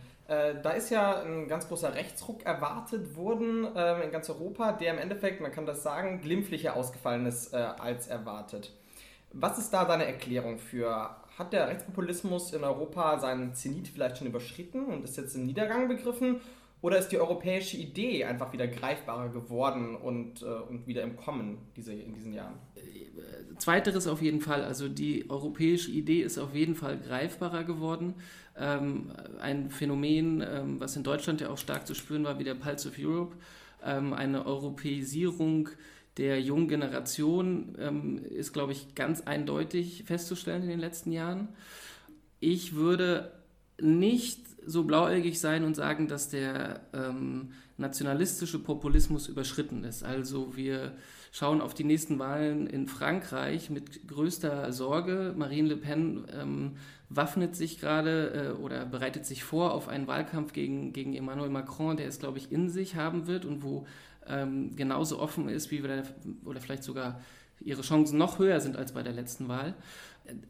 Da 0.62 0.72
ist 0.72 0.90
ja 0.90 1.22
ein 1.22 1.48
ganz 1.48 1.68
großer 1.68 1.94
Rechtsruck 1.96 2.46
erwartet 2.46 3.16
worden 3.16 3.66
in 4.04 4.12
ganz 4.12 4.30
Europa, 4.30 4.72
der 4.74 4.94
im 4.94 5.00
Endeffekt, 5.00 5.42
man 5.42 5.52
kann 5.52 5.66
das 5.66 5.84
sagen, 5.84 6.22
glimpflicher 6.22 6.76
ausgefallen 6.76 7.26
ist 7.26 7.54
als 7.54 8.08
erwartet. 8.08 8.72
Was 9.32 9.58
ist 9.58 9.72
da 9.72 9.86
deine 9.86 10.06
Erklärung 10.06 10.60
für? 10.60 11.16
Hat 11.38 11.52
der 11.52 11.68
Rechtspopulismus 11.68 12.54
in 12.54 12.64
Europa 12.64 13.18
seinen 13.20 13.56
Zenit 13.56 13.88
vielleicht 13.88 14.18
schon 14.18 14.28
überschritten 14.28 14.86
und 14.86 15.04
ist 15.04 15.18
jetzt 15.18 15.36
im 15.36 15.46
Niedergang 15.46 15.88
begriffen? 15.88 16.42
Oder 16.84 16.98
ist 16.98 17.08
die 17.08 17.18
europäische 17.18 17.78
Idee 17.78 18.26
einfach 18.26 18.52
wieder 18.52 18.68
greifbarer 18.68 19.30
geworden 19.30 19.96
und, 19.96 20.42
äh, 20.42 20.46
und 20.46 20.86
wieder 20.86 21.02
im 21.02 21.16
Kommen 21.16 21.60
diese, 21.78 21.94
in 21.94 22.14
diesen 22.14 22.34
Jahren? 22.34 22.56
Zweiteres 23.58 24.06
auf 24.06 24.22
jeden 24.22 24.42
Fall. 24.42 24.66
Also 24.66 24.90
die 24.90 25.30
europäische 25.30 25.92
Idee 25.92 26.24
ist 26.24 26.38
auf 26.38 26.54
jeden 26.54 26.76
Fall 26.76 27.00
greifbarer 27.00 27.64
geworden. 27.64 28.16
Ähm, 28.58 29.14
ein 29.40 29.70
Phänomen, 29.70 30.42
ähm, 30.46 30.82
was 30.82 30.98
in 30.98 31.04
Deutschland 31.04 31.40
ja 31.40 31.50
auch 31.50 31.58
stark 31.58 31.88
zu 31.88 31.96
spüren 31.96 32.26
war, 32.26 32.38
wie 32.38 32.44
der 32.44 32.56
Pulse 32.56 32.90
of 32.90 32.96
Europe. 33.00 33.38
Ähm, 33.82 34.12
eine 34.12 34.46
Europäisierung 34.46 35.70
der 36.18 36.42
jungen 36.42 36.68
Generation 36.68 37.78
ähm, 37.80 38.26
ist, 38.26 38.52
glaube 38.52 38.74
ich, 38.74 38.94
ganz 38.94 39.22
eindeutig 39.22 40.04
festzustellen 40.06 40.64
in 40.64 40.70
den 40.70 40.80
letzten 40.82 41.14
Jahren. 41.14 41.48
Ich 42.42 42.76
würde 42.76 43.32
nicht 43.80 44.53
so 44.66 44.84
blauäugig 44.84 45.40
sein 45.40 45.64
und 45.64 45.76
sagen, 45.76 46.08
dass 46.08 46.30
der 46.30 46.82
ähm, 46.94 47.52
nationalistische 47.78 48.60
Populismus 48.60 49.28
überschritten 49.28 49.84
ist. 49.84 50.04
Also 50.04 50.56
wir 50.56 50.94
schauen 51.32 51.62
auf 51.62 51.74
die 51.74 51.84
nächsten 51.84 52.20
Wahlen 52.20 52.68
in 52.68 52.88
Frankreich 52.88 53.70
mit 53.70 54.08
größter 54.08 54.72
Sorge. 54.72 55.34
Marine 55.36 55.70
Le 55.70 55.78
Pen 55.78 56.26
ähm, 56.32 56.72
waffnet 57.10 57.56
sich 57.56 57.80
gerade 57.80 58.54
äh, 58.58 58.62
oder 58.62 58.86
bereitet 58.86 59.26
sich 59.26 59.44
vor 59.44 59.74
auf 59.74 59.88
einen 59.88 60.08
Wahlkampf 60.08 60.54
gegen, 60.54 60.94
gegen 60.94 61.16
Emmanuel 61.16 61.50
Macron, 61.50 61.98
der 61.98 62.08
es, 62.08 62.20
glaube 62.20 62.38
ich, 62.38 62.52
in 62.52 62.70
sich 62.70 62.96
haben 62.96 63.28
wird 63.28 63.46
und 63.46 63.64
wo 63.64 63.86
ähm, 64.28 64.76
genauso 64.76 65.20
offen 65.20 65.50
ist, 65.50 65.72
wie 65.72 65.84
wir 65.84 65.98
da, 65.98 66.04
oder 66.46 66.62
vielleicht 66.62 66.84
sogar 66.84 67.20
ihre 67.64 67.82
Chancen 67.82 68.18
noch 68.18 68.40
höher 68.40 68.60
sind 68.60 68.78
als 68.78 68.92
bei 68.92 69.04
der 69.04 69.14
letzten 69.14 69.48
Wahl 69.48 69.76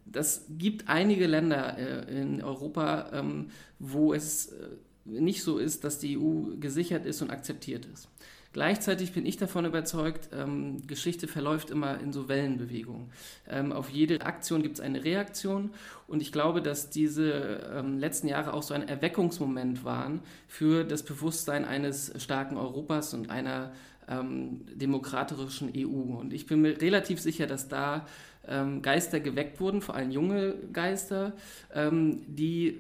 das 0.06 0.46
gibt 0.50 0.90
einige 0.90 1.28
Länder 1.28 1.78
äh, 1.78 2.22
in 2.22 2.44
Europa, 2.44 3.10
ähm, 3.14 3.48
wo 3.80 4.14
es 4.14 4.48
äh, 4.48 4.70
nicht 5.06 5.44
so 5.44 5.58
ist, 5.58 5.84
dass 5.84 6.00
die 6.00 6.18
EU 6.18 6.56
gesichert 6.60 7.06
ist 7.06 7.22
und 7.22 7.30
akzeptiert 7.30 7.88
ist. 7.94 8.08
Gleichzeitig 8.54 9.14
bin 9.14 9.26
ich 9.26 9.38
davon 9.38 9.66
überzeugt, 9.66 10.30
ähm, 10.32 10.86
Geschichte 10.86 11.28
verläuft 11.28 11.72
immer 11.72 12.00
in 12.00 12.14
so 12.14 12.30
Wellenbewegungen. 12.30 13.10
Ähm, 13.50 13.72
auf 13.72 13.90
jede 13.90 14.22
Aktion 14.22 14.62
gibt 14.62 14.76
es 14.76 14.80
eine 14.80 15.04
Reaktion 15.04 15.72
und 16.08 16.22
ich 16.22 16.32
glaube, 16.32 16.62
dass 16.62 16.92
diese 16.92 17.72
ähm, 17.74 17.98
letzten 17.98 18.28
Jahre 18.28 18.54
auch 18.54 18.62
so 18.62 18.76
ein 18.76 18.88
Erweckungsmoment 18.88 19.84
waren 19.84 20.22
für 20.48 20.84
das 20.84 21.02
Bewusstsein 21.02 21.66
eines 21.66 22.14
starken 22.22 22.58
Europas 22.58 23.16
und 23.16 23.32
einer 23.32 23.72
ähm, 24.08 24.62
demokratischen 24.74 25.72
EU. 25.76 26.20
Und 26.20 26.34
ich 26.34 26.46
bin 26.46 26.62
mir 26.62 26.80
relativ 26.82 27.20
sicher, 27.20 27.48
dass 27.48 27.68
da 27.68 28.06
ähm, 28.48 28.82
Geister 28.82 29.20
geweckt 29.20 29.60
wurden, 29.60 29.82
vor 29.82 29.96
allem 29.96 30.12
junge 30.12 30.56
Geister, 30.72 31.34
ähm, 31.74 32.22
die 32.28 32.80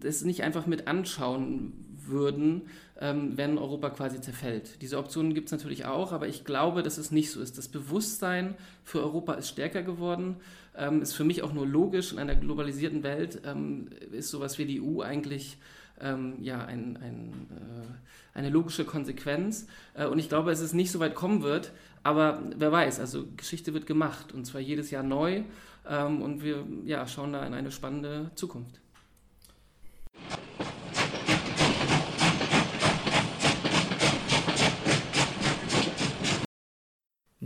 das 0.00 0.22
nicht 0.24 0.42
einfach 0.42 0.66
mit 0.66 0.88
anschauen 0.88 1.72
würden, 2.06 2.62
ähm, 3.00 3.36
wenn 3.36 3.58
Europa 3.58 3.90
quasi 3.90 4.20
zerfällt. 4.20 4.80
Diese 4.82 4.98
Optionen 4.98 5.34
gibt 5.34 5.46
es 5.46 5.52
natürlich 5.52 5.84
auch, 5.84 6.12
aber 6.12 6.28
ich 6.28 6.44
glaube, 6.44 6.82
dass 6.82 6.98
es 6.98 7.10
nicht 7.10 7.30
so 7.30 7.40
ist. 7.40 7.58
Das 7.58 7.68
Bewusstsein 7.68 8.54
für 8.84 9.02
Europa 9.02 9.34
ist 9.34 9.48
stärker 9.48 9.82
geworden, 9.82 10.36
ähm, 10.76 11.02
ist 11.02 11.12
für 11.12 11.24
mich 11.24 11.42
auch 11.42 11.52
nur 11.52 11.66
logisch. 11.66 12.12
In 12.12 12.18
einer 12.18 12.34
globalisierten 12.34 13.02
Welt 13.02 13.42
ähm, 13.44 13.88
ist 14.12 14.30
sowas 14.30 14.58
wie 14.58 14.66
die 14.66 14.80
EU 14.80 15.02
eigentlich 15.02 15.58
ähm, 16.00 16.36
ja, 16.40 16.64
ein, 16.64 16.96
ein, 16.96 17.46
äh, 17.50 18.38
eine 18.38 18.50
logische 18.50 18.84
Konsequenz. 18.84 19.66
Äh, 19.94 20.06
und 20.06 20.18
ich 20.18 20.28
glaube, 20.28 20.50
es 20.50 20.72
nicht 20.72 20.90
so 20.92 21.00
weit 21.00 21.14
kommen 21.14 21.42
wird, 21.42 21.72
aber 22.02 22.40
wer 22.56 22.70
weiß, 22.70 23.00
also 23.00 23.26
Geschichte 23.36 23.74
wird 23.74 23.86
gemacht 23.86 24.32
und 24.32 24.44
zwar 24.44 24.60
jedes 24.60 24.90
Jahr 24.90 25.02
neu 25.02 25.42
ähm, 25.88 26.22
und 26.22 26.42
wir 26.42 26.64
ja, 26.84 27.06
schauen 27.06 27.32
da 27.32 27.44
in 27.44 27.54
eine 27.54 27.72
spannende 27.72 28.30
Zukunft. 28.34 28.80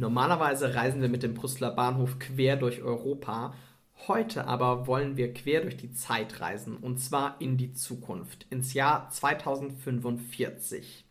Normalerweise 0.01 0.75
reisen 0.75 1.03
wir 1.03 1.11
mit 1.11 1.23
dem 1.23 1.35
Brüsseler 1.35 1.71
Bahnhof 1.73 2.19
quer 2.19 2.57
durch 2.57 2.83
Europa. 2.83 3.55
Heute 4.09 4.47
aber 4.47 4.87
wollen 4.87 5.17
wir 5.19 5.35
quer 5.35 5.61
durch 5.61 5.77
die 5.77 5.93
Zeit 5.93 6.41
reisen 6.41 6.77
und 6.77 6.99
zwar 7.01 7.41
in 7.41 7.57
die 7.59 7.75
Zukunft, 7.75 8.47
ins 8.49 8.73
Jahr 8.73 9.11
2045. 9.11 11.05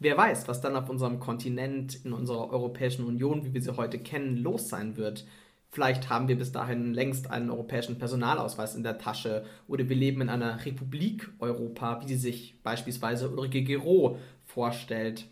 Wer 0.00 0.16
weiß, 0.16 0.48
was 0.48 0.60
dann 0.60 0.74
auf 0.74 0.88
unserem 0.88 1.20
Kontinent, 1.20 2.04
in 2.04 2.12
unserer 2.12 2.50
Europäischen 2.50 3.04
Union, 3.04 3.44
wie 3.44 3.54
wir 3.54 3.62
sie 3.62 3.76
heute 3.76 4.00
kennen, 4.00 4.36
los 4.36 4.68
sein 4.68 4.96
wird. 4.96 5.24
Vielleicht 5.70 6.10
haben 6.10 6.26
wir 6.26 6.36
bis 6.36 6.50
dahin 6.50 6.92
längst 6.92 7.30
einen 7.30 7.48
europäischen 7.48 7.98
Personalausweis 7.98 8.74
in 8.74 8.82
der 8.82 8.98
Tasche 8.98 9.44
oder 9.68 9.88
wir 9.88 9.96
leben 9.96 10.20
in 10.20 10.28
einer 10.28 10.64
Republik 10.64 11.30
Europa, 11.38 12.02
wie 12.02 12.08
sie 12.08 12.16
sich 12.16 12.60
beispielsweise 12.64 13.30
Ulrike 13.30 13.62
Gero 13.62 14.18
vorstellt. 14.44 15.26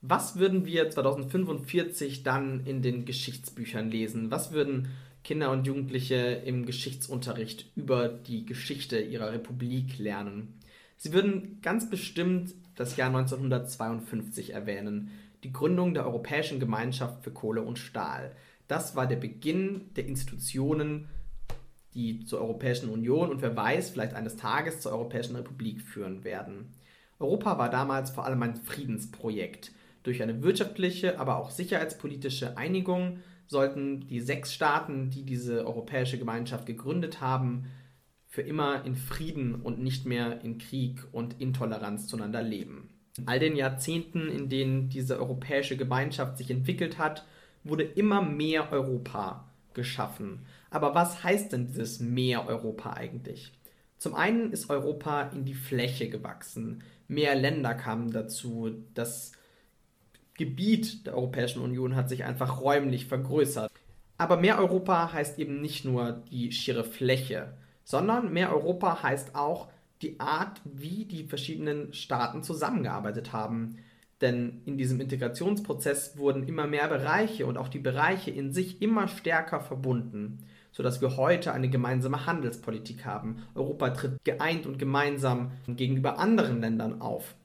Was 0.00 0.38
würden 0.38 0.64
wir 0.64 0.88
2045 0.88 2.22
dann 2.22 2.64
in 2.64 2.82
den 2.82 3.04
Geschichtsbüchern 3.04 3.90
lesen? 3.90 4.30
Was 4.30 4.52
würden 4.52 4.88
Kinder 5.24 5.50
und 5.50 5.66
Jugendliche 5.66 6.16
im 6.16 6.66
Geschichtsunterricht 6.66 7.70
über 7.76 8.08
die 8.08 8.46
Geschichte 8.46 8.98
ihrer 8.98 9.32
Republik 9.32 9.98
lernen? 9.98 10.58
Sie 10.96 11.12
würden 11.12 11.60
ganz 11.62 11.88
bestimmt 11.88 12.54
das 12.74 12.96
Jahr 12.96 13.08
1952 13.08 14.54
erwähnen, 14.54 15.10
die 15.44 15.52
Gründung 15.52 15.94
der 15.94 16.06
Europäischen 16.06 16.60
Gemeinschaft 16.60 17.22
für 17.22 17.30
Kohle 17.30 17.62
und 17.62 17.78
Stahl. 17.78 18.34
Das 18.66 18.96
war 18.96 19.06
der 19.06 19.16
Beginn 19.16 19.94
der 19.94 20.06
Institutionen, 20.06 21.08
die 21.94 22.24
zur 22.24 22.40
Europäischen 22.40 22.90
Union 22.90 23.30
und 23.30 23.42
wer 23.42 23.56
weiß, 23.56 23.90
vielleicht 23.90 24.14
eines 24.14 24.36
Tages 24.36 24.80
zur 24.80 24.92
Europäischen 24.92 25.36
Republik 25.36 25.82
führen 25.82 26.24
werden. 26.24 26.74
Europa 27.18 27.58
war 27.58 27.70
damals 27.70 28.10
vor 28.10 28.24
allem 28.24 28.42
ein 28.42 28.56
Friedensprojekt. 28.56 29.72
Durch 30.02 30.22
eine 30.22 30.42
wirtschaftliche, 30.42 31.18
aber 31.18 31.36
auch 31.38 31.50
sicherheitspolitische 31.50 32.56
Einigung 32.56 33.18
sollten 33.48 34.06
die 34.06 34.20
sechs 34.20 34.54
Staaten, 34.54 35.10
die 35.10 35.24
diese 35.24 35.66
Europäische 35.66 36.18
Gemeinschaft 36.18 36.66
gegründet 36.66 37.20
haben, 37.20 37.66
für 38.26 38.42
immer 38.42 38.84
in 38.84 38.94
Frieden 38.94 39.56
und 39.56 39.80
nicht 39.80 40.04
mehr 40.04 40.42
in 40.42 40.58
Krieg 40.58 41.00
und 41.12 41.40
Intoleranz 41.40 42.06
zueinander 42.06 42.42
leben. 42.42 42.90
In 43.16 43.26
all 43.26 43.40
den 43.40 43.56
Jahrzehnten, 43.56 44.28
in 44.28 44.48
denen 44.48 44.90
diese 44.90 45.18
europäische 45.18 45.76
Gemeinschaft 45.76 46.36
sich 46.36 46.50
entwickelt 46.50 46.98
hat, 46.98 47.26
wurde 47.64 47.82
immer 47.82 48.22
mehr 48.22 48.70
Europa 48.70 49.48
geschaffen. 49.74 50.46
Aber 50.70 50.94
was 50.94 51.24
heißt 51.24 51.52
denn 51.52 51.66
dieses 51.66 52.00
mehr 52.00 52.46
Europa 52.46 52.92
eigentlich? 52.92 53.52
Zum 53.96 54.14
einen 54.14 54.52
ist 54.52 54.70
Europa 54.70 55.22
in 55.34 55.44
die 55.44 55.54
Fläche 55.54 56.08
gewachsen. 56.08 56.84
Mehr 57.08 57.34
Länder 57.34 57.74
kamen 57.74 58.12
dazu. 58.12 58.70
Das 58.94 59.32
Gebiet 60.38 61.06
der 61.06 61.14
Europäischen 61.14 61.60
Union 61.60 61.94
hat 61.94 62.08
sich 62.08 62.24
einfach 62.24 62.62
räumlich 62.62 63.04
vergrößert. 63.06 63.70
Aber 64.16 64.38
mehr 64.38 64.58
Europa 64.58 65.12
heißt 65.12 65.38
eben 65.38 65.60
nicht 65.60 65.84
nur 65.84 66.24
die 66.30 66.50
schiere 66.52 66.84
Fläche 66.84 67.52
sondern 67.88 68.34
mehr 68.34 68.52
Europa 68.52 69.02
heißt 69.02 69.34
auch 69.34 69.68
die 70.02 70.20
Art, 70.20 70.60
wie 70.64 71.06
die 71.06 71.24
verschiedenen 71.24 71.94
Staaten 71.94 72.42
zusammengearbeitet 72.42 73.32
haben. 73.32 73.78
Denn 74.20 74.60
in 74.66 74.76
diesem 74.76 75.00
Integrationsprozess 75.00 76.18
wurden 76.18 76.46
immer 76.46 76.66
mehr 76.66 76.86
Bereiche 76.88 77.46
und 77.46 77.56
auch 77.56 77.68
die 77.68 77.78
Bereiche 77.78 78.30
in 78.30 78.52
sich 78.52 78.82
immer 78.82 79.08
stärker 79.08 79.62
verbunden, 79.62 80.44
sodass 80.70 81.00
wir 81.00 81.16
heute 81.16 81.52
eine 81.52 81.70
gemeinsame 81.70 82.26
Handelspolitik 82.26 83.06
haben. 83.06 83.44
Europa 83.54 83.88
tritt 83.90 84.22
geeint 84.22 84.66
und 84.66 84.78
gemeinsam 84.78 85.52
gegenüber 85.66 86.18
anderen 86.18 86.60
Ländern 86.60 87.00
auf. 87.00 87.36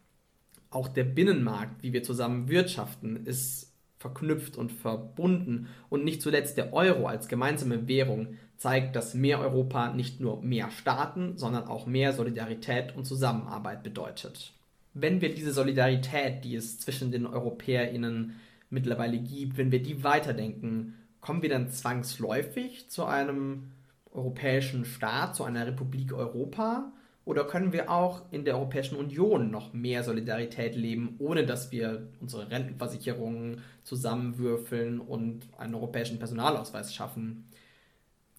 Auch 0.73 0.87
der 0.87 1.03
Binnenmarkt, 1.03 1.83
wie 1.83 1.93
wir 1.93 2.01
zusammen 2.01 2.49
wirtschaften, 2.49 3.27
ist 3.27 3.71
verknüpft 3.99 4.57
und 4.57 4.71
verbunden 4.71 5.67
und 5.89 6.03
nicht 6.03 6.23
zuletzt 6.23 6.57
der 6.57 6.73
Euro 6.73 7.05
als 7.05 7.27
gemeinsame 7.27 7.87
Währung 7.87 8.39
zeigt, 8.57 8.95
dass 8.95 9.13
mehr 9.13 9.39
Europa 9.39 9.93
nicht 9.93 10.19
nur 10.19 10.41
mehr 10.41 10.71
Staaten, 10.71 11.37
sondern 11.37 11.65
auch 11.67 11.85
mehr 11.85 12.11
Solidarität 12.13 12.95
und 12.97 13.05
Zusammenarbeit 13.05 13.83
bedeutet. 13.83 14.53
Wenn 14.95 15.21
wir 15.21 15.35
diese 15.35 15.53
Solidarität, 15.53 16.43
die 16.43 16.55
es 16.55 16.79
zwischen 16.79 17.11
den 17.11 17.27
EuropäerInnen 17.27 18.39
mittlerweile 18.71 19.19
gibt, 19.19 19.57
wenn 19.57 19.71
wir 19.71 19.83
die 19.83 20.03
weiterdenken, 20.03 20.95
kommen 21.21 21.43
wir 21.43 21.49
dann 21.49 21.69
zwangsläufig 21.69 22.89
zu 22.89 23.05
einem 23.05 23.69
europäischen 24.11 24.85
Staat, 24.85 25.35
zu 25.35 25.43
einer 25.43 25.67
Republik 25.67 26.13
Europa? 26.13 26.91
Oder 27.25 27.45
können 27.45 27.71
wir 27.71 27.89
auch 27.89 28.23
in 28.31 28.43
der 28.43 28.55
Europäischen 28.55 28.97
Union 28.97 29.49
noch 29.49 29.71
mehr 29.73 30.03
Solidarität 30.03 30.75
leben, 30.75 31.15
ohne 31.19 31.45
dass 31.45 31.71
wir 31.71 32.09
unsere 32.19 32.51
Rentenversicherungen 32.51 33.61
zusammenwürfeln 33.83 34.99
und 34.99 35.47
einen 35.57 35.75
europäischen 35.75 36.19
Personalausweis 36.19 36.93
schaffen? 36.93 37.45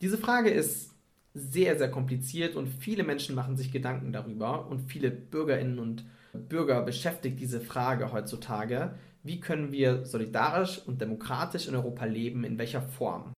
Diese 0.03 0.19
Frage 0.19 0.51
ist 0.51 0.91
sehr, 1.33 1.79
sehr 1.79 1.91
kompliziert 1.91 2.57
und 2.57 2.69
viele 2.69 3.05
Menschen 3.05 3.35
machen 3.35 3.57
sich 3.57 3.73
Gedanken 3.73 4.13
darüber 4.13 4.69
und 4.69 4.91
viele 4.91 5.11
Bürgerinnen 5.11 5.79
und 5.79 6.05
Bürger 6.35 6.83
beschäftigt 6.83 7.41
diese 7.41 7.61
Frage 7.61 8.13
heutzutage. 8.13 8.95
Wie 9.23 9.41
können 9.41 9.73
wir 9.73 10.05
solidarisch 10.05 10.81
und 10.87 11.01
demokratisch 11.01 11.69
in 11.69 11.75
Europa 11.75 12.05
leben? 12.05 12.45
In 12.45 12.59
welcher 12.59 12.83
Form? 12.83 13.33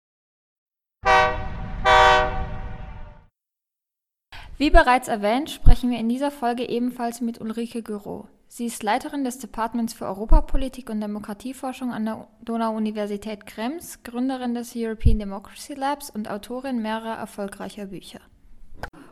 Wie 4.59 4.71
bereits 4.71 5.09
erwähnt, 5.09 5.51
sprechen 5.51 5.91
wir 5.91 5.99
in 5.99 6.09
dieser 6.09 6.31
Folge 6.31 6.67
ebenfalls 6.67 7.21
mit 7.21 7.43
Ulrike 7.43 7.83
Gürow. 7.83 8.27
Sie 8.49 8.65
ist 8.65 8.83
Leiterin 8.83 9.23
des 9.23 9.39
Departments 9.39 9.93
für 9.93 10.07
Europapolitik 10.07 10.89
und 10.89 11.03
Demokratieforschung 11.03 11.93
an 11.93 12.07
der 12.07 12.27
Donau-Universität 12.43 13.45
Krems, 13.45 14.03
Gründerin 14.03 14.55
des 14.55 14.73
European 14.75 15.19
Democracy 15.19 15.75
Labs 15.75 16.09
und 16.09 16.31
Autorin 16.31 16.81
mehrerer 16.81 17.19
erfolgreicher 17.19 17.87
Bücher. 17.87 18.21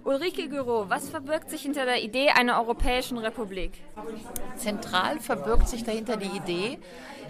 Ulrike 0.04 0.50
Gürow, 0.50 0.90
was 0.90 1.08
verbirgt 1.08 1.49
sich 1.49 1.62
hinter 1.62 1.87
der 1.87 2.02
Idee 2.02 2.28
einer 2.28 2.61
europäischen 2.61 3.16
Republik? 3.16 3.73
Zentral 4.54 5.18
verbirgt 5.18 5.66
sich 5.66 5.82
dahinter 5.82 6.18
die 6.18 6.37
Idee, 6.37 6.78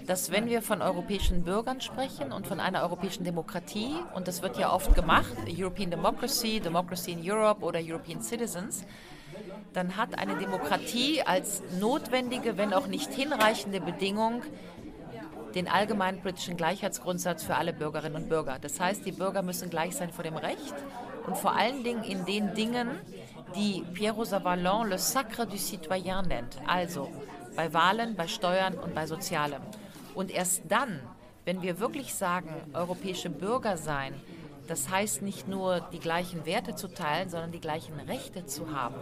dass 0.08 0.32
wenn 0.32 0.46
wir 0.46 0.60
von 0.60 0.82
europäischen 0.82 1.44
Bürgern 1.44 1.80
sprechen 1.80 2.32
und 2.32 2.48
von 2.48 2.58
einer 2.58 2.82
europäischen 2.82 3.22
Demokratie, 3.22 3.94
und 4.16 4.26
das 4.26 4.42
wird 4.42 4.58
ja 4.58 4.72
oft 4.72 4.92
gemacht, 4.96 5.36
European 5.56 5.92
Democracy, 5.92 6.58
Democracy 6.58 7.12
in 7.12 7.20
Europe 7.22 7.62
oder 7.62 7.78
European 7.80 8.20
Citizens, 8.20 8.84
dann 9.72 9.96
hat 9.96 10.18
eine 10.18 10.36
Demokratie 10.36 11.22
als 11.22 11.62
notwendige, 11.78 12.58
wenn 12.58 12.74
auch 12.74 12.88
nicht 12.88 13.12
hinreichende 13.12 13.80
Bedingung 13.80 14.42
den 15.54 15.68
allgemeinen 15.68 16.20
politischen 16.20 16.56
Gleichheitsgrundsatz 16.56 17.44
für 17.44 17.54
alle 17.54 17.72
Bürgerinnen 17.72 18.16
und 18.16 18.28
Bürger. 18.28 18.58
Das 18.60 18.80
heißt, 18.80 19.06
die 19.06 19.12
Bürger 19.12 19.42
müssen 19.42 19.70
gleich 19.70 19.94
sein 19.94 20.10
vor 20.10 20.24
dem 20.24 20.36
Recht 20.36 20.74
und 21.26 21.36
vor 21.36 21.54
allen 21.56 21.82
Dingen 21.84 22.04
in 22.04 22.24
den 22.24 22.54
Dingen, 22.54 22.98
die 23.54 23.84
Pierre 23.94 24.24
Savallon 24.24 24.88
le 24.88 24.98
Sacre 24.98 25.46
du 25.46 25.56
Citoyen 25.56 26.26
nennt, 26.26 26.58
also 26.66 27.08
bei 27.56 27.72
Wahlen, 27.72 28.16
bei 28.16 28.26
Steuern 28.26 28.74
und 28.74 28.94
bei 28.94 29.06
Sozialem. 29.06 29.62
Und 30.14 30.30
erst 30.30 30.62
dann, 30.68 31.00
wenn 31.44 31.62
wir 31.62 31.78
wirklich 31.78 32.14
sagen, 32.14 32.50
europäische 32.72 33.30
Bürger 33.30 33.76
sein, 33.76 34.14
das 34.66 34.88
heißt 34.88 35.22
nicht 35.22 35.48
nur 35.48 35.80
die 35.92 35.98
gleichen 35.98 36.46
Werte 36.46 36.74
zu 36.74 36.88
teilen, 36.88 37.28
sondern 37.28 37.52
die 37.52 37.60
gleichen 37.60 37.98
Rechte 38.00 38.46
zu 38.46 38.74
haben. 38.74 38.96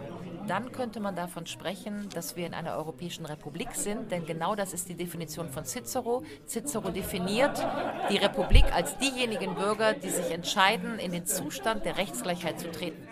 Dann 0.46 0.72
könnte 0.72 1.00
man 1.00 1.14
davon 1.14 1.46
sprechen, 1.46 2.08
dass 2.14 2.36
wir 2.36 2.46
in 2.46 2.54
einer 2.54 2.76
europäischen 2.76 3.26
Republik 3.26 3.74
sind, 3.74 4.10
denn 4.10 4.26
genau 4.26 4.54
das 4.54 4.72
ist 4.72 4.88
die 4.88 4.96
Definition 4.96 5.48
von 5.48 5.64
Cicero. 5.64 6.22
Cicero 6.46 6.90
definiert 6.90 7.64
die 8.10 8.16
Republik 8.16 8.64
als 8.72 8.96
diejenigen 8.98 9.54
Bürger, 9.54 9.92
die 9.92 10.10
sich 10.10 10.30
entscheiden, 10.30 10.98
in 10.98 11.12
den 11.12 11.26
Zustand 11.26 11.84
der 11.84 11.96
Rechtsgleichheit 11.96 12.58
zu 12.58 12.70
treten. 12.70 13.06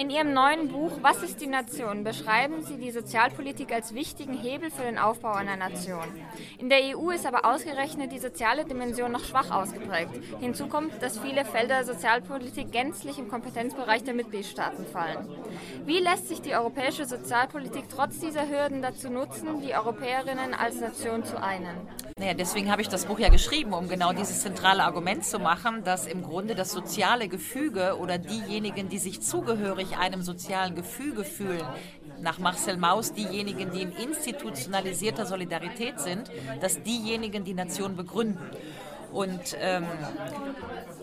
In 0.00 0.10
Ihrem 0.10 0.32
neuen 0.32 0.68
Buch 0.68 0.92
Was 1.02 1.24
ist 1.24 1.40
die 1.40 1.48
Nation? 1.48 2.04
beschreiben 2.04 2.62
Sie 2.62 2.76
die 2.76 2.92
Sozialpolitik 2.92 3.72
als 3.72 3.94
wichtigen 3.94 4.32
Hebel 4.32 4.70
für 4.70 4.84
den 4.84 4.96
Aufbau 4.96 5.32
einer 5.32 5.56
Nation. 5.56 6.04
In 6.58 6.68
der 6.68 6.96
EU 6.96 7.10
ist 7.10 7.26
aber 7.26 7.44
ausgerechnet 7.44 8.12
die 8.12 8.20
soziale 8.20 8.64
Dimension 8.64 9.10
noch 9.10 9.24
schwach 9.24 9.50
ausgeprägt. 9.50 10.12
Hinzu 10.38 10.68
kommt, 10.68 11.02
dass 11.02 11.18
viele 11.18 11.44
Felder 11.44 11.82
Sozialpolitik 11.82 12.70
gänzlich 12.70 13.18
im 13.18 13.26
Kompetenzbereich 13.26 14.04
der 14.04 14.14
Mitgliedstaaten 14.14 14.86
fallen. 14.86 15.26
Wie 15.84 15.98
lässt 15.98 16.28
sich 16.28 16.42
die 16.42 16.54
europäische 16.54 17.04
Sozialpolitik 17.04 17.86
trotz 17.88 18.20
dieser 18.20 18.48
Hürden 18.48 18.82
dazu 18.82 19.10
nutzen, 19.10 19.60
die 19.62 19.74
Europäerinnen 19.74 20.54
als 20.54 20.78
Nation 20.78 21.24
zu 21.24 21.42
einen? 21.42 21.76
Naja, 22.18 22.34
deswegen 22.34 22.70
habe 22.70 22.82
ich 22.82 22.88
das 22.88 23.06
Buch 23.06 23.18
ja 23.18 23.28
geschrieben, 23.28 23.72
um 23.72 23.88
genau 23.88 24.12
dieses 24.12 24.42
zentrale 24.42 24.84
Argument 24.84 25.24
zu 25.24 25.38
machen, 25.38 25.82
dass 25.84 26.06
im 26.06 26.22
Grunde 26.22 26.54
das 26.54 26.72
soziale 26.72 27.28
Gefüge 27.28 27.96
oder 27.98 28.18
diejenigen, 28.18 28.88
die 28.88 28.98
sich 28.98 29.22
zugehörig 29.22 29.87
einem 29.96 30.22
sozialen 30.22 30.74
Gefüge 30.74 31.24
fühlen, 31.24 31.66
nach 32.20 32.38
Marcel 32.38 32.76
Mauss 32.76 33.12
diejenigen, 33.12 33.70
die 33.70 33.82
in 33.82 33.92
institutionalisierter 33.92 35.26
Solidarität 35.26 36.00
sind, 36.00 36.30
dass 36.60 36.82
diejenigen 36.82 37.44
die 37.44 37.54
Nation 37.54 37.96
begründen. 37.96 38.50
Und 39.12 39.56
ähm, 39.60 39.86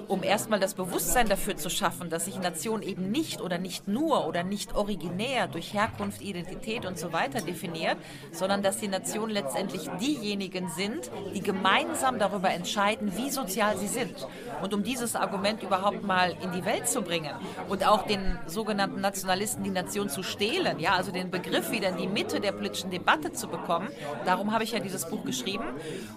um 0.07 0.23
erstmal 0.23 0.59
das 0.59 0.73
Bewusstsein 0.73 1.27
dafür 1.27 1.57
zu 1.57 1.69
schaffen, 1.69 2.09
dass 2.09 2.25
sich 2.25 2.39
Nation 2.39 2.81
eben 2.81 3.11
nicht 3.11 3.41
oder 3.41 3.57
nicht 3.57 3.87
nur 3.87 4.27
oder 4.27 4.43
nicht 4.43 4.75
originär 4.75 5.47
durch 5.47 5.73
Herkunft, 5.73 6.21
Identität 6.21 6.85
und 6.85 6.97
so 6.97 7.11
weiter 7.11 7.41
definiert, 7.41 7.97
sondern 8.31 8.61
dass 8.61 8.77
die 8.77 8.87
Nation 8.87 9.29
letztendlich 9.29 9.89
diejenigen 9.99 10.69
sind, 10.69 11.09
die 11.33 11.41
gemeinsam 11.41 12.19
darüber 12.19 12.51
entscheiden, 12.51 13.15
wie 13.17 13.29
sozial 13.29 13.77
sie 13.77 13.87
sind. 13.87 14.27
Und 14.61 14.73
um 14.73 14.83
dieses 14.83 15.15
Argument 15.15 15.63
überhaupt 15.63 16.03
mal 16.03 16.35
in 16.41 16.51
die 16.51 16.65
Welt 16.65 16.87
zu 16.87 17.01
bringen 17.01 17.33
und 17.67 17.85
auch 17.85 18.03
den 18.03 18.37
sogenannten 18.45 19.01
Nationalisten 19.01 19.63
die 19.63 19.71
Nation 19.71 20.09
zu 20.09 20.23
stehlen, 20.23 20.79
ja, 20.79 20.93
also 20.93 21.11
den 21.11 21.31
Begriff 21.31 21.71
wieder 21.71 21.89
in 21.89 21.97
die 21.97 22.07
Mitte 22.07 22.39
der 22.39 22.51
politischen 22.51 22.91
Debatte 22.91 23.33
zu 23.33 23.47
bekommen, 23.47 23.89
darum 24.25 24.51
habe 24.51 24.63
ich 24.63 24.71
ja 24.71 24.79
dieses 24.79 25.09
Buch 25.09 25.23
geschrieben. 25.25 25.65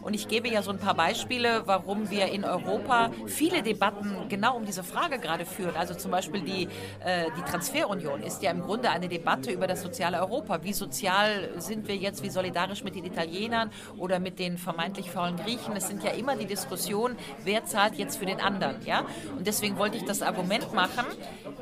Und 0.02 0.14
ich 0.14 0.28
gebe 0.28 0.48
ja 0.48 0.62
so 0.62 0.70
ein 0.70 0.78
paar 0.78 0.94
Beispiele, 0.94 1.62
warum 1.66 2.10
wir 2.10 2.26
in 2.26 2.44
Europa 2.44 3.10
viele 3.26 3.62
Debatten 3.62 3.77
Debatten 3.78 4.28
genau 4.28 4.56
um 4.56 4.64
diese 4.64 4.82
Frage 4.82 5.20
gerade 5.20 5.46
führen. 5.46 5.76
Also 5.76 5.94
zum 5.94 6.10
Beispiel 6.10 6.40
die, 6.40 6.64
äh, 7.04 7.26
die 7.36 7.42
Transferunion 7.42 8.22
ist 8.22 8.42
ja 8.42 8.50
im 8.50 8.62
Grunde 8.62 8.90
eine 8.90 9.08
Debatte 9.08 9.52
über 9.52 9.68
das 9.68 9.82
soziale 9.82 10.18
Europa. 10.18 10.64
Wie 10.64 10.72
sozial 10.72 11.50
sind 11.58 11.86
wir 11.86 11.94
jetzt, 11.94 12.24
wie 12.24 12.30
solidarisch 12.30 12.82
mit 12.82 12.96
den 12.96 13.04
Italienern 13.04 13.70
oder 13.96 14.18
mit 14.18 14.40
den 14.40 14.58
vermeintlich 14.58 15.12
faulen 15.12 15.36
Griechen? 15.36 15.76
Es 15.76 15.86
sind 15.86 16.02
ja 16.02 16.10
immer 16.10 16.34
die 16.34 16.46
Diskussionen, 16.46 17.16
wer 17.44 17.66
zahlt 17.66 17.94
jetzt 17.94 18.18
für 18.18 18.26
den 18.26 18.40
anderen. 18.40 18.84
Ja? 18.84 19.04
Und 19.36 19.46
deswegen 19.46 19.78
wollte 19.78 19.96
ich 19.96 20.04
das 20.04 20.22
Argument 20.22 20.74
machen, 20.74 21.06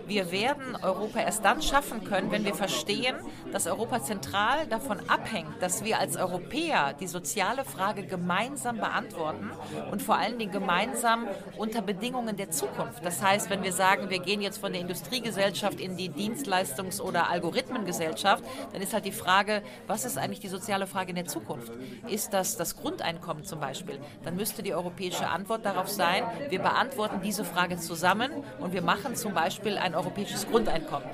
wir 0.06 0.32
werden 0.32 0.76
Europa 0.80 1.20
erst 1.20 1.44
dann 1.44 1.60
schaffen 1.60 2.04
können, 2.04 2.30
wenn 2.30 2.46
wir 2.46 2.54
verstehen, 2.54 3.16
dass 3.52 3.66
Europa 3.66 4.02
zentral 4.02 4.66
davon 4.68 5.00
abhängt, 5.08 5.60
dass 5.60 5.84
wir 5.84 5.98
als 5.98 6.16
Europäer 6.16 6.94
die 6.98 7.08
soziale 7.08 7.64
Frage 7.64 8.06
gemeinsam 8.06 8.78
beantworten 8.78 9.50
und 9.90 10.00
vor 10.00 10.16
allen 10.16 10.38
Dingen 10.38 10.52
gemeinsam 10.52 11.26
unter 11.58 11.82
Bedingungen 11.82 12.05
der 12.12 12.50
Zukunft. 12.50 13.04
Das 13.04 13.22
heißt, 13.22 13.50
wenn 13.50 13.62
wir 13.62 13.72
sagen, 13.72 14.10
wir 14.10 14.18
gehen 14.18 14.40
jetzt 14.40 14.58
von 14.58 14.72
der 14.72 14.80
Industriegesellschaft 14.80 15.80
in 15.80 15.96
die 15.96 16.10
Dienstleistungs- 16.10 17.00
oder 17.00 17.30
Algorithmengesellschaft, 17.30 18.44
dann 18.72 18.82
ist 18.82 18.92
halt 18.92 19.04
die 19.04 19.12
Frage, 19.12 19.62
was 19.86 20.04
ist 20.04 20.18
eigentlich 20.18 20.40
die 20.40 20.48
soziale 20.48 20.86
Frage 20.86 21.10
in 21.10 21.16
der 21.16 21.26
Zukunft? 21.26 21.72
Ist 22.08 22.32
das 22.32 22.56
das 22.56 22.76
Grundeinkommen 22.76 23.44
zum 23.44 23.60
Beispiel? 23.60 23.98
Dann 24.22 24.36
müsste 24.36 24.62
die 24.62 24.74
europäische 24.74 25.28
Antwort 25.28 25.64
darauf 25.64 25.88
sein, 25.88 26.24
wir 26.48 26.60
beantworten 26.60 27.20
diese 27.22 27.44
Frage 27.44 27.78
zusammen 27.78 28.30
und 28.60 28.72
wir 28.72 28.82
machen 28.82 29.16
zum 29.16 29.34
Beispiel 29.34 29.78
ein 29.78 29.94
europäisches 29.94 30.46
Grundeinkommen. 30.48 31.08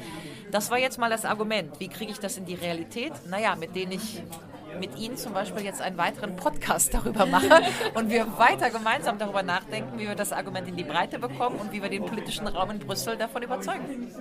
Das 0.50 0.70
war 0.70 0.78
jetzt 0.78 0.98
mal 0.98 1.10
das 1.10 1.24
Argument. 1.24 1.80
Wie 1.80 1.88
kriege 1.88 2.12
ich 2.12 2.18
das 2.18 2.36
in 2.36 2.44
die 2.44 2.54
Realität? 2.54 3.12
Naja, 3.28 3.56
mit 3.56 3.74
denen 3.74 3.92
ich 3.92 4.22
mit 4.78 4.98
Ihnen 4.98 5.16
zum 5.16 5.32
Beispiel 5.32 5.64
jetzt 5.64 5.80
einen 5.80 5.96
weiteren 5.98 6.36
Podcast 6.36 6.92
darüber 6.94 7.26
mache 7.26 7.62
und 7.94 8.10
wir 8.10 8.38
weiter 8.38 8.70
gemeinsam 8.70 9.18
darüber 9.18 9.42
nachdenken, 9.42 9.98
wie 9.98 10.06
wir 10.08 10.14
das 10.14 10.32
Argument 10.32 10.68
in 10.68 10.76
die 10.76 10.84
Breite 10.84 11.18
bekommen 11.18 11.58
und 11.58 11.72
wie 11.72 11.82
wir 11.82 11.88
den 11.88 12.04
politischen 12.04 12.46
Raum 12.46 12.70
in 12.70 12.78
Brüssel 12.78 13.16
davon 13.16 13.42
überzeugen. 13.42 14.14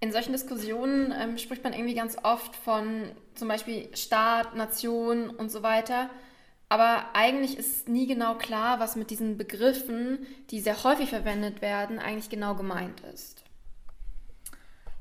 In 0.00 0.10
solchen 0.10 0.32
Diskussionen 0.32 1.14
ähm, 1.16 1.38
spricht 1.38 1.62
man 1.62 1.72
irgendwie 1.72 1.94
ganz 1.94 2.16
oft 2.24 2.56
von 2.56 3.12
zum 3.34 3.46
Beispiel 3.46 3.88
Staat, 3.96 4.56
Nation 4.56 5.30
und 5.30 5.50
so 5.50 5.62
weiter. 5.62 6.10
Aber 6.68 7.04
eigentlich 7.12 7.56
ist 7.56 7.88
nie 7.88 8.06
genau 8.06 8.34
klar, 8.34 8.80
was 8.80 8.96
mit 8.96 9.10
diesen 9.10 9.36
Begriffen, 9.36 10.26
die 10.50 10.60
sehr 10.60 10.82
häufig 10.84 11.10
verwendet 11.10 11.62
werden, 11.62 11.98
eigentlich 11.98 12.30
genau 12.30 12.54
gemeint 12.54 13.00
ist. 13.12 13.41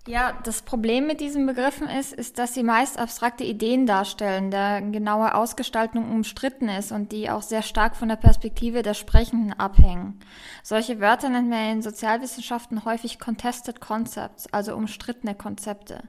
Ja, 0.08 0.34
das 0.44 0.64
Problem 0.64 1.06
mit 1.06 1.22
diesen 1.22 1.46
Begriffen 1.46 1.88
ist, 1.88 2.12
ist, 2.12 2.40
dass 2.40 2.56
sie 2.56 2.64
meist 2.64 2.98
abstrakte 2.98 3.44
Ideen 3.44 3.86
darstellen, 3.86 4.50
deren 4.50 4.92
genaue 4.92 5.36
Ausgestaltung 5.36 6.12
umstritten 6.12 6.70
ist 6.70 6.92
und 6.92 7.12
die 7.12 7.30
auch 7.30 7.44
sehr 7.44 7.62
stark 7.62 7.96
von 7.96 8.10
der 8.10 8.16
Perspektive 8.16 8.82
der 8.82 8.96
Sprechenden 8.96 9.54
abhängen. 9.54 10.20
Solche 10.64 11.00
Wörter 11.00 11.30
nennt 11.30 11.50
man 11.50 11.74
in 11.74 11.82
Sozialwissenschaften 11.84 12.84
häufig 12.84 13.20
Contested 13.20 13.80
Concepts, 13.80 14.52
also 14.52 14.76
umstrittene 14.76 15.36
Konzepte. 15.36 16.02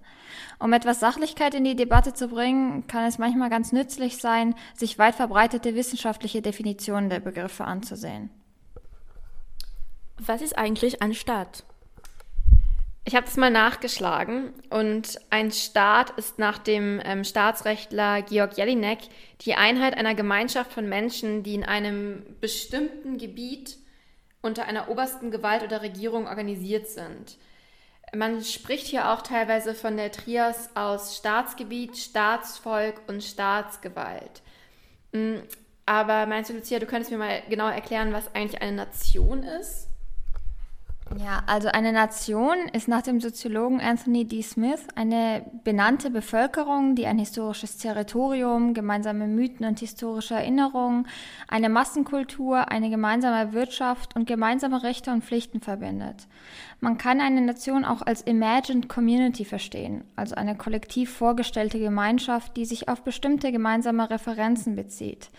Um 0.58 0.72
etwas 0.72 0.98
Sachlichkeit 0.98 1.52
in 1.52 1.64
die 1.64 1.76
Debatte 1.76 2.14
zu 2.14 2.28
bringen, 2.28 2.86
kann 2.86 3.04
es 3.04 3.18
manchmal 3.18 3.50
ganz 3.50 3.72
nützlich 3.72 4.16
sein, 4.16 4.54
sich 4.74 4.98
weit 4.98 5.16
verbreitete 5.16 5.74
wissenschaftliche 5.74 6.40
Definitionen 6.40 7.10
der 7.10 7.20
Begriffe 7.20 7.66
anzusehen. 7.66 8.30
Was 10.16 10.40
ist 10.40 10.56
eigentlich 10.56 11.02
ein 11.02 11.12
Staat? 11.12 11.64
Ich 13.04 13.16
habe 13.16 13.26
es 13.26 13.36
mal 13.36 13.50
nachgeschlagen 13.50 14.52
und 14.70 15.18
ein 15.30 15.50
Staat 15.50 16.10
ist 16.10 16.38
nach 16.38 16.58
dem 16.58 17.00
ähm, 17.04 17.24
Staatsrechtler 17.24 18.22
Georg 18.22 18.56
Jelinek 18.56 19.00
die 19.40 19.54
Einheit 19.54 19.96
einer 19.96 20.14
Gemeinschaft 20.14 20.72
von 20.72 20.88
Menschen, 20.88 21.42
die 21.42 21.54
in 21.54 21.64
einem 21.64 22.24
bestimmten 22.40 23.18
Gebiet 23.18 23.76
unter 24.40 24.66
einer 24.66 24.88
obersten 24.88 25.32
Gewalt 25.32 25.64
oder 25.64 25.82
Regierung 25.82 26.28
organisiert 26.28 26.86
sind. 26.88 27.38
Man 28.14 28.44
spricht 28.44 28.86
hier 28.86 29.10
auch 29.10 29.22
teilweise 29.22 29.74
von 29.74 29.96
der 29.96 30.12
Trias 30.12 30.70
aus 30.76 31.16
Staatsgebiet, 31.16 31.96
Staatsvolk 31.96 33.00
und 33.08 33.24
Staatsgewalt. 33.24 34.42
Mm, 35.12 35.38
aber 35.86 36.26
meinst 36.26 36.50
du, 36.50 36.54
Lucia, 36.54 36.78
du 36.78 36.86
könntest 36.86 37.10
mir 37.10 37.18
mal 37.18 37.42
genau 37.48 37.68
erklären, 37.68 38.12
was 38.12 38.32
eigentlich 38.34 38.62
eine 38.62 38.76
Nation 38.76 39.42
ist? 39.42 39.88
Ja, 41.18 41.42
also 41.46 41.68
eine 41.68 41.92
Nation 41.92 42.56
ist 42.72 42.88
nach 42.88 43.02
dem 43.02 43.20
Soziologen 43.20 43.80
Anthony 43.80 44.24
D. 44.24 44.42
Smith 44.42 44.86
eine 44.94 45.44
benannte 45.64 46.10
Bevölkerung, 46.10 46.94
die 46.94 47.06
ein 47.06 47.18
historisches 47.18 47.76
Territorium, 47.78 48.74
gemeinsame 48.74 49.26
Mythen 49.26 49.66
und 49.66 49.78
historische 49.80 50.34
Erinnerungen, 50.34 51.06
eine 51.48 51.68
Massenkultur, 51.68 52.70
eine 52.70 52.90
gemeinsame 52.90 53.52
Wirtschaft 53.52 54.16
und 54.16 54.26
gemeinsame 54.26 54.82
Rechte 54.82 55.10
und 55.10 55.24
Pflichten 55.24 55.60
verbindet. 55.60 56.26
Man 56.80 56.98
kann 56.98 57.20
eine 57.20 57.40
Nation 57.40 57.84
auch 57.84 58.02
als 58.02 58.22
Imagined 58.22 58.88
Community 58.88 59.44
verstehen, 59.44 60.02
also 60.16 60.34
eine 60.34 60.56
kollektiv 60.56 61.12
vorgestellte 61.12 61.78
Gemeinschaft, 61.78 62.56
die 62.56 62.64
sich 62.64 62.88
auf 62.88 63.04
bestimmte 63.04 63.52
gemeinsame 63.52 64.10
Referenzen 64.10 64.74
bezieht. 64.74 65.30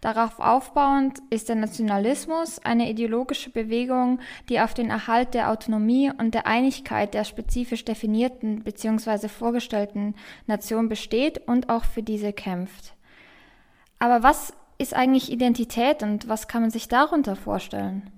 Darauf 0.00 0.38
aufbauend 0.38 1.18
ist 1.30 1.48
der 1.48 1.56
Nationalismus 1.56 2.60
eine 2.60 2.88
ideologische 2.88 3.50
Bewegung, 3.50 4.20
die 4.48 4.60
auf 4.60 4.74
den 4.74 4.90
Erhalt 4.90 5.21
der 5.30 5.50
Autonomie 5.50 6.10
und 6.10 6.34
der 6.34 6.46
Einigkeit 6.46 7.14
der 7.14 7.24
spezifisch 7.24 7.84
definierten 7.84 8.62
bzw. 8.62 9.28
vorgestellten 9.28 10.14
Nation 10.46 10.88
besteht 10.88 11.46
und 11.46 11.68
auch 11.68 11.84
für 11.84 12.02
diese 12.02 12.32
kämpft. 12.32 12.94
Aber 13.98 14.22
was 14.22 14.52
ist 14.78 14.94
eigentlich 14.94 15.30
Identität 15.30 16.02
und 16.02 16.28
was 16.28 16.48
kann 16.48 16.62
man 16.62 16.70
sich 16.70 16.88
darunter 16.88 17.36
vorstellen? 17.36 18.10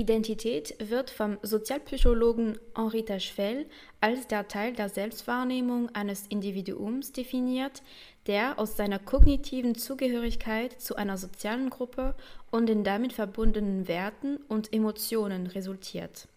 Identität 0.00 0.74
wird 0.78 1.10
vom 1.10 1.36
Sozialpsychologen 1.42 2.58
Henri 2.74 3.04
Tachfel 3.04 3.66
als 4.00 4.26
der 4.26 4.48
Teil 4.48 4.72
der 4.72 4.88
Selbstwahrnehmung 4.88 5.90
eines 5.94 6.26
Individuums 6.28 7.12
definiert, 7.12 7.82
der 8.26 8.58
aus 8.58 8.78
seiner 8.78 8.98
kognitiven 8.98 9.74
Zugehörigkeit 9.74 10.80
zu 10.80 10.96
einer 10.96 11.18
sozialen 11.18 11.68
Gruppe 11.68 12.14
und 12.50 12.66
den 12.66 12.82
damit 12.82 13.12
verbundenen 13.12 13.88
Werten 13.88 14.38
und 14.48 14.72
Emotionen 14.72 15.46
resultiert. 15.46 16.28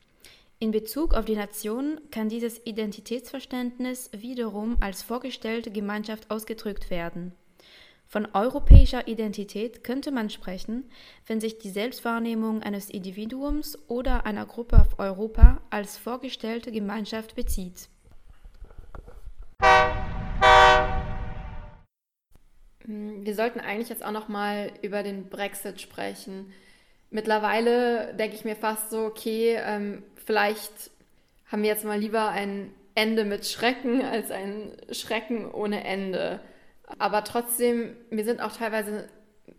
In 0.60 0.72
Bezug 0.72 1.14
auf 1.14 1.24
die 1.24 1.38
Nation 1.38 2.02
kann 2.12 2.28
dieses 2.28 2.66
Identitätsverständnis 2.66 4.10
wiederum 4.12 4.76
als 4.82 5.04
vorgestellte 5.04 5.72
Gemeinschaft 5.72 6.30
ausgedrückt 6.30 6.90
werden. 6.90 7.32
Von 8.14 8.28
europäischer 8.34 9.08
Identität 9.08 9.84
könnte 9.84 10.12
man 10.12 10.30
sprechen, 10.30 10.88
wenn 11.26 11.42
sich 11.42 11.58
die 11.58 11.72
Selbstwahrnehmung 11.72 12.62
eines 12.62 12.92
Individuums 12.92 13.76
oder 13.88 14.28
einer 14.28 14.46
Gruppe 14.46 14.80
auf 14.80 15.00
Europa 15.00 15.62
als 15.72 15.98
vorgestellte 15.98 16.72
Gemeinschaft 16.72 17.34
bezieht. 17.34 17.90
Wir 22.86 23.34
sollten 23.34 23.60
eigentlich 23.60 23.90
jetzt 23.90 24.06
auch 24.06 24.12
noch 24.12 24.28
mal 24.28 24.72
über 24.84 25.02
den 25.02 25.28
Brexit 25.30 25.82
sprechen. 25.82 26.54
Mittlerweile 27.10 28.14
denke 28.14 28.36
ich 28.36 28.46
mir 28.46 28.56
fast 28.56 28.92
so, 28.92 29.06
okay, 29.06 29.58
ähm, 29.60 30.04
vielleicht 30.24 30.92
haben 31.48 31.64
wir 31.64 31.70
jetzt 31.70 31.84
mal 31.84 32.00
lieber 32.00 32.30
ein 32.30 32.76
Ende 32.94 33.26
mit 33.26 33.48
Schrecken 33.48 34.04
als 34.04 34.30
ein 34.30 34.78
Schrecken 34.92 35.50
ohne 35.52 35.84
Ende. 35.84 36.42
Aber 37.00 37.24
trotzdem, 37.24 37.96
mir 38.10 38.26
sind 38.26 38.42
auch 38.42 38.52
teilweise, 38.52 39.10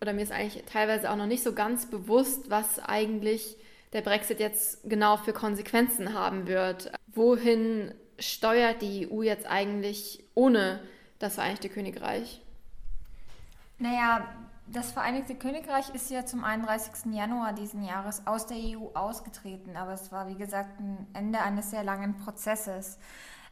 oder 0.00 0.12
mir 0.12 0.22
ist 0.22 0.32
eigentlich 0.32 0.64
teilweise 0.64 1.10
auch 1.10 1.16
noch 1.16 1.26
nicht 1.26 1.42
so 1.42 1.52
ganz 1.52 1.86
bewusst, 1.86 2.50
was 2.50 2.78
eigentlich 2.78 3.56
der 3.92 4.02
Brexit 4.02 4.40
jetzt 4.40 4.88
genau 4.88 5.16
für 5.16 5.32
Konsequenzen 5.32 6.14
haben 6.14 6.46
wird. 6.46 6.92
Wohin 7.14 7.94
steuert 8.18 8.82
die 8.82 9.10
EU 9.10 9.22
jetzt 9.22 9.46
eigentlich 9.46 10.24
ohne 10.34 10.80
das 11.18 11.34
Vereinigte 11.34 11.68
Königreich? 11.68 12.42
Naja, 13.78 14.28
das 14.66 14.92
Vereinigte 14.92 15.34
Königreich 15.34 15.90
ist 15.94 16.10
ja 16.10 16.24
zum 16.24 16.42
31. 16.42 17.12
Januar 17.12 17.52
diesen 17.52 17.84
Jahres 17.84 18.26
aus 18.26 18.46
der 18.46 18.56
EU 18.56 18.88
ausgetreten, 18.94 19.76
aber 19.76 19.92
es 19.92 20.10
war 20.10 20.28
wie 20.28 20.36
gesagt 20.36 20.80
ein 20.80 21.06
Ende 21.12 21.40
eines 21.40 21.70
sehr 21.70 21.84
langen 21.84 22.16
Prozesses. 22.16 22.98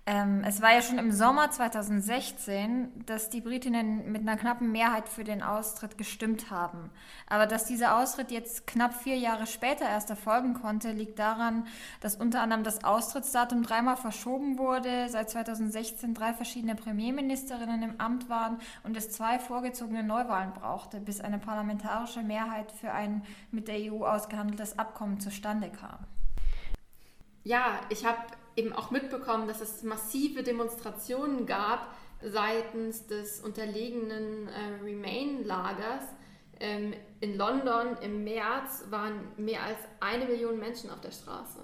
Ähm, 0.05 0.43
es 0.45 0.61
war 0.61 0.73
ja 0.73 0.83
schon 0.83 0.99
im 0.99 1.13
Sommer 1.13 1.53
2016, 1.53 3.05
dass 3.07 3.31
die 3.31 3.41
Britinnen 3.41 4.11
mit 4.11 4.23
einer 4.23 4.37
knappen 4.37 4.73
Mehrheit 4.73 5.09
für 5.09 5.23
den 5.23 5.45
Austritt 5.45 5.97
gestimmt 5.97 6.51
haben. 6.51 6.91
Aber 7.29 7.47
dass 7.47 7.67
dieser 7.67 7.97
Austritt 7.97 8.33
jetzt 8.33 8.67
knapp 8.67 8.95
vier 8.95 9.17
Jahre 9.17 9.47
später 9.47 9.89
erst 9.89 10.11
erfolgen 10.11 10.55
konnte, 10.55 10.91
liegt 10.91 11.21
daran, 11.21 11.69
dass 12.01 12.17
unter 12.17 12.41
anderem 12.43 12.65
das 12.65 12.83
Austrittsdatum 12.83 13.63
dreimal 13.63 13.97
verschoben 13.97 14.59
wurde, 14.59 15.09
seit 15.09 15.31
2016 15.31 16.15
drei 16.15 16.33
verschiedene 16.33 16.75
Premierministerinnen 16.75 17.85
im 17.85 18.01
Amt 18.01 18.29
waren 18.29 18.59
und 18.83 18.97
es 18.97 19.13
zwei 19.13 19.39
vorgezogene 19.39 20.03
Neuwahlen 20.03 20.53
brauchte, 20.53 20.99
bis 20.99 21.21
eine 21.21 21.39
parlamentarische 21.39 22.23
Mehrheit 22.23 22.73
für 22.73 22.91
ein 22.91 23.23
mit 23.53 23.69
der 23.69 23.93
EU 23.93 24.05
ausgehandeltes 24.05 24.81
Abkommen 24.81 25.21
zustande 25.21 25.71
kam. 25.71 25.99
Ja, 27.45 27.81
ich 27.89 28.05
habe 28.05 28.19
eben 28.57 28.73
auch 28.73 28.91
mitbekommen, 28.91 29.49
dass 29.49 29.61
es 29.61 29.83
massive 29.83 30.43
Demonstrationen 30.43 31.47
gab 31.47 31.95
seitens 32.23 33.07
des 33.07 33.41
unterlegenen 33.41 34.49
äh, 34.49 34.85
Remain-Lagers. 34.85 36.05
Ähm, 36.61 36.95
in 37.21 37.37
London 37.37 37.97
im 38.03 38.25
März 38.25 38.85
waren 38.91 39.21
mehr 39.37 39.63
als 39.63 39.79
eine 40.01 40.27
Million 40.27 40.59
Menschen 40.59 40.91
auf 40.91 41.01
der 41.01 41.11
Straße. 41.11 41.61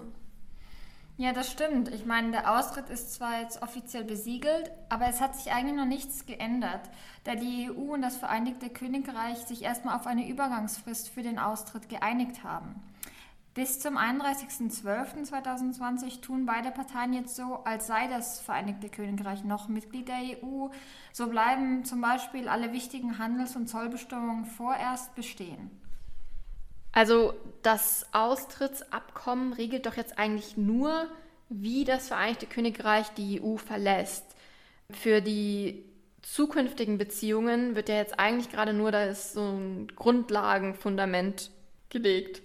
Ja, 1.19 1.33
das 1.33 1.51
stimmt. 1.51 1.89
Ich 1.89 2.05
meine, 2.05 2.31
der 2.31 2.57
Austritt 2.57 2.89
ist 2.89 3.13
zwar 3.13 3.41
jetzt 3.41 3.61
offiziell 3.61 4.05
besiegelt, 4.05 4.71
aber 4.87 5.07
es 5.09 5.19
hat 5.19 5.35
sich 5.35 5.51
eigentlich 5.51 5.75
noch 5.75 5.85
nichts 5.85 6.25
geändert, 6.25 6.89
da 7.25 7.35
die 7.35 7.69
EU 7.69 7.93
und 7.93 8.01
das 8.01 8.15
Vereinigte 8.15 8.69
Königreich 8.69 9.37
sich 9.39 9.63
erstmal 9.63 9.97
auf 9.97 10.07
eine 10.07 10.29
Übergangsfrist 10.29 11.09
für 11.09 11.21
den 11.21 11.37
Austritt 11.37 11.89
geeinigt 11.89 12.45
haben. 12.45 12.81
Bis 13.55 13.79
zum 13.79 13.97
31.12.2020 13.97 16.21
tun 16.21 16.45
beide 16.45 16.69
Parteien 16.71 17.13
jetzt 17.13 17.35
so, 17.35 17.61
als 17.65 17.87
sei 17.87 18.07
das 18.07 18.39
Vereinigte 18.39 18.89
Königreich 18.89 19.43
noch 19.43 19.67
Mitglied 19.67 20.07
der 20.07 20.21
EU. 20.43 20.67
So 21.11 21.27
bleiben 21.27 21.83
zum 21.83 21.99
Beispiel 21.99 22.47
alle 22.47 22.71
wichtigen 22.71 23.17
Handels- 23.17 23.55
und 23.55 23.67
Zollbestimmungen 23.67 24.45
vorerst 24.45 25.15
bestehen. 25.15 25.71
Also 26.91 27.33
das 27.63 28.05
Austrittsabkommen 28.13 29.53
regelt 29.53 29.87
doch 29.87 29.97
jetzt 29.97 30.19
eigentlich 30.19 30.55
nur, 30.55 31.07
wie 31.49 31.85
das 31.85 32.09
Vereinigte 32.09 32.45
Königreich 32.45 33.09
die 33.09 33.41
EU 33.41 33.57
verlässt. 33.57 34.25
Für 34.91 35.21
die 35.21 35.85
zukünftigen 36.21 36.97
Beziehungen 36.97 37.75
wird 37.75 37.89
ja 37.89 37.95
jetzt 37.95 38.19
eigentlich 38.19 38.51
gerade 38.51 38.73
nur 38.73 38.91
das 38.91 39.33
so 39.33 39.41
ein 39.41 39.87
Grundlagenfundament 39.95 41.51
gelegt. 41.89 42.43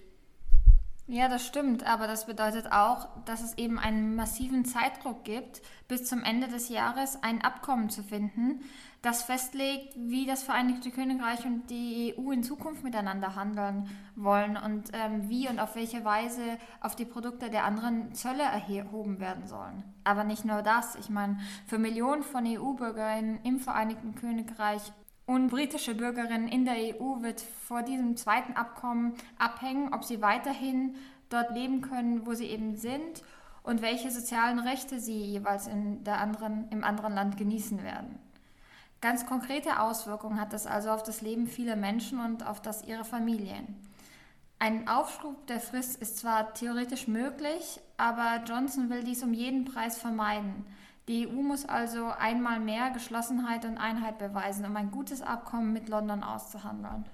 Ja, 1.07 1.27
das 1.27 1.45
stimmt, 1.45 1.85
aber 1.85 2.07
das 2.07 2.25
bedeutet 2.25 2.71
auch, 2.71 3.07
dass 3.25 3.43
es 3.43 3.59
eben 3.59 3.77
einen 3.77 4.15
massiven 4.15 4.65
Zeitdruck 4.65 5.23
gibt, 5.23 5.61
bis 5.87 6.05
zum 6.05 6.23
Ende 6.23 6.47
des 6.47 6.69
Jahres 6.69 7.21
ein 7.21 7.43
Abkommen 7.43 7.91
zu 7.91 8.01
finden, 8.01 8.61
das 9.03 9.21
festlegt, 9.21 9.93
wie 9.95 10.25
das 10.25 10.41
Vereinigte 10.41 10.89
Königreich 10.89 11.45
und 11.45 11.69
die 11.69 12.15
EU 12.17 12.31
in 12.31 12.41
Zukunft 12.41 12.83
miteinander 12.83 13.35
handeln 13.35 13.87
wollen 14.15 14.57
und 14.57 14.89
ähm, 14.93 15.29
wie 15.29 15.47
und 15.47 15.59
auf 15.59 15.75
welche 15.75 16.03
Weise 16.03 16.57
auf 16.81 16.95
die 16.95 17.05
Produkte 17.05 17.51
der 17.51 17.65
anderen 17.65 18.15
Zölle 18.15 18.41
erhoben 18.41 19.19
werden 19.19 19.45
sollen. 19.45 19.83
Aber 20.03 20.23
nicht 20.23 20.43
nur 20.43 20.63
das, 20.63 20.95
ich 20.95 21.09
meine, 21.09 21.37
für 21.67 21.77
Millionen 21.77 22.23
von 22.23 22.47
EU-Bürgerinnen 22.47 23.41
im 23.43 23.59
Vereinigten 23.59 24.15
Königreich 24.15 24.91
und 25.25 25.49
britische 25.49 25.95
Bürgerinnen 25.95 26.47
in 26.47 26.65
der 26.65 26.75
EU 26.75 27.21
wird 27.21 27.41
vor 27.41 27.81
diesem 27.81 28.15
zweiten 28.15 28.53
Abkommen 28.53 29.13
abhängen, 29.39 29.93
ob 29.93 30.03
sie 30.03 30.21
weiterhin 30.21 30.95
dort 31.29 31.51
leben 31.51 31.81
können, 31.81 32.25
wo 32.25 32.33
sie 32.33 32.45
eben 32.45 32.75
sind 32.75 33.23
und 33.63 33.81
welche 33.81 34.11
sozialen 34.11 34.59
Rechte 34.59 34.99
sie 34.99 35.19
jeweils 35.19 35.67
in 35.67 36.03
der 36.03 36.19
anderen, 36.19 36.69
im 36.69 36.83
anderen 36.83 37.13
Land 37.13 37.37
genießen 37.37 37.83
werden. 37.83 38.19
Ganz 39.01 39.25
konkrete 39.25 39.81
Auswirkungen 39.81 40.39
hat 40.39 40.53
das 40.53 40.67
also 40.67 40.89
auf 40.89 41.03
das 41.03 41.21
Leben 41.21 41.47
vieler 41.47 41.75
Menschen 41.75 42.19
und 42.19 42.45
auf 42.45 42.61
das 42.61 42.83
ihrer 42.85 43.05
Familien. 43.05 43.75
Ein 44.57 44.87
Aufschub 44.87 45.47
der 45.47 45.59
Frist 45.59 46.01
ist 46.01 46.17
zwar 46.17 46.53
theoretisch 46.53 47.07
möglich, 47.07 47.79
aber 47.97 48.41
Johnson 48.47 48.89
will 48.89 49.03
dies 49.03 49.21
um 49.21 49.33
jeden 49.33 49.65
Preis 49.65 49.97
vermeiden. 49.97 50.65
Die 51.07 51.27
EU 51.27 51.41
muss 51.41 51.65
also 51.65 52.07
einmal 52.17 52.59
mehr 52.59 52.89
Geschlossenheit 52.89 53.63
und 53.65 53.77
Einheit 53.77 54.17
beweisen, 54.17 54.65
um 54.65 54.75
ein 54.75 54.89
gutes 54.89 55.21
Abkommen 55.21 55.71
mit 55.71 55.87
London 55.87 56.23
auszuhandeln. 56.23 57.05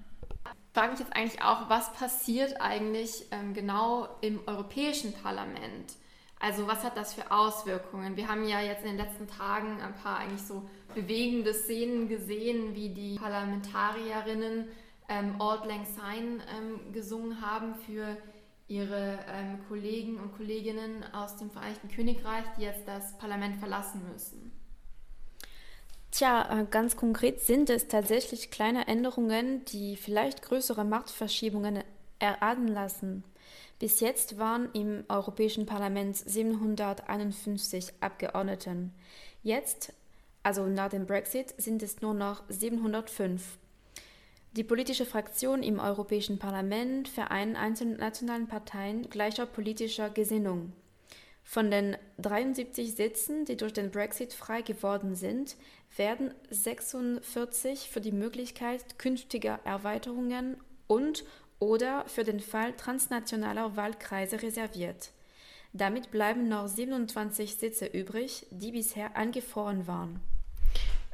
frage 0.74 0.92
mich 0.92 1.00
jetzt 1.02 1.14
eigentlich 1.14 1.44
auch, 1.44 1.70
was 1.70 1.92
passiert 1.92 2.62
eigentlich 2.62 3.26
ähm, 3.32 3.54
genau 3.54 4.08
im 4.22 4.40
Europäischen 4.48 5.14
Parlament? 5.14 5.98
Also 6.40 6.68
was 6.68 6.84
hat 6.84 6.96
das 6.96 7.14
für 7.14 7.32
Auswirkungen? 7.32 8.16
Wir 8.16 8.30
haben 8.30 8.48
ja 8.48 8.62
jetzt 8.62 8.84
in 8.84 8.98
den 8.98 9.06
letzten 9.06 9.28
Tagen 9.28 9.82
ein 9.82 9.94
paar 9.94 10.18
eigentlich 10.20 10.42
so 10.42 10.68
bewegende 10.96 11.54
Szenen 11.54 12.08
gesehen, 12.08 12.74
wie 12.74 12.90
die 12.90 13.16
Parlamentarierinnen 13.20 14.70
ähm, 15.10 15.40
Auld 15.40 15.66
Lang 15.66 15.86
Syne 15.86 16.42
ähm, 16.58 16.94
gesungen 16.94 17.42
haben 17.42 17.76
für 17.76 18.18
ihre 18.72 19.20
ähm, 19.30 19.60
Kollegen 19.68 20.18
und 20.18 20.36
Kolleginnen 20.38 21.04
aus 21.14 21.36
dem 21.36 21.52
Vereinigten 21.52 21.90
Königreich, 21.90 22.46
die 22.58 22.64
jetzt 22.64 22.88
das 22.88 23.18
Parlament 23.18 23.58
verlassen 23.58 24.02
müssen. 24.12 24.52
Tja, 26.12 26.62
äh, 26.62 26.66
ganz 26.70 26.96
konkret 26.96 27.42
sind 27.42 27.70
es 27.70 27.90
tatsächlich 27.90 28.50
kleine 28.50 28.88
Änderungen, 28.88 29.66
die 29.66 29.98
vielleicht 29.98 30.42
größere 30.42 30.86
Machtverschiebungen 30.86 31.84
erahnen 32.20 32.70
lassen. 32.70 33.24
Bis 33.80 34.00
jetzt 34.00 34.38
waren 34.38 34.70
im 34.74 35.04
Europäischen 35.10 35.66
Parlament 35.66 36.16
751 36.16 37.94
Abgeordneten. 38.00 38.94
Jetzt, 39.44 39.92
also 40.44 40.66
nach 40.68 40.90
dem 40.90 41.08
Brexit, 41.08 41.54
sind 41.58 41.84
es 41.84 42.00
nur 42.02 42.14
noch 42.14 42.44
705. 42.48 43.58
Die 44.58 44.66
politische 44.66 45.06
Fraktion 45.06 45.64
im 45.64 45.80
Europäischen 45.80 46.38
Parlament 46.38 47.08
vereinen 47.08 47.56
einzelne 47.56 47.96
nationalen 47.96 48.48
Parteien 48.48 49.10
gleicher 49.10 49.46
politischer 49.46 50.10
Gesinnung. 50.10 50.74
Von 51.42 51.72
den 51.72 51.96
73 52.18 52.94
Sitzen, 52.94 53.46
die 53.46 53.56
durch 53.56 53.72
den 53.72 53.92
Brexit 53.92 54.34
frei 54.34 54.62
geworden 54.62 55.16
sind, 55.16 55.56
werden 55.96 56.34
46 56.50 57.90
für 57.90 58.02
die 58.02 58.12
Möglichkeit 58.12 59.00
künftiger 59.00 59.60
Erweiterungen 59.64 60.58
und 60.88 61.24
oder 61.60 62.04
für 62.08 62.26
den 62.26 62.42
Fall 62.42 62.74
transnationaler 62.74 63.78
Wahlkreise 63.78 64.42
reserviert. 64.42 65.12
Damit 65.72 66.12
bleiben 66.12 66.50
noch 66.50 66.68
27 66.68 67.56
Sitze 67.56 67.86
übrig, 67.86 68.46
die 68.52 68.74
bisher 68.74 69.16
angefroren 69.16 69.88
waren. 69.88 70.20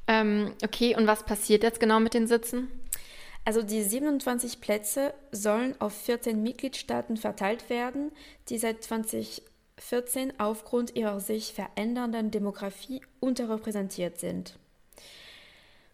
Ähm, 0.08 0.54
okay, 0.64 0.96
und 0.96 1.06
was 1.06 1.24
passiert 1.24 1.62
jetzt 1.62 1.80
genau 1.80 2.00
mit 2.00 2.16
den 2.16 2.26
Sitzen? 2.26 2.70
Also 3.48 3.62
die 3.62 3.82
27 3.82 4.60
Plätze 4.60 5.14
sollen 5.32 5.74
auf 5.80 5.94
14 5.94 6.44
Mitgliedstaaten 6.44 7.16
verteilt 7.16 7.70
werden, 7.70 8.12
die 8.50 8.58
seit 8.58 8.84
2014 8.84 10.38
aufgrund 10.38 10.98
ihrer 10.98 11.22
sich 11.22 11.54
verändernden 11.54 12.30
Demografie 12.30 13.00
unterrepräsentiert 13.22 14.20
sind. 14.20 14.60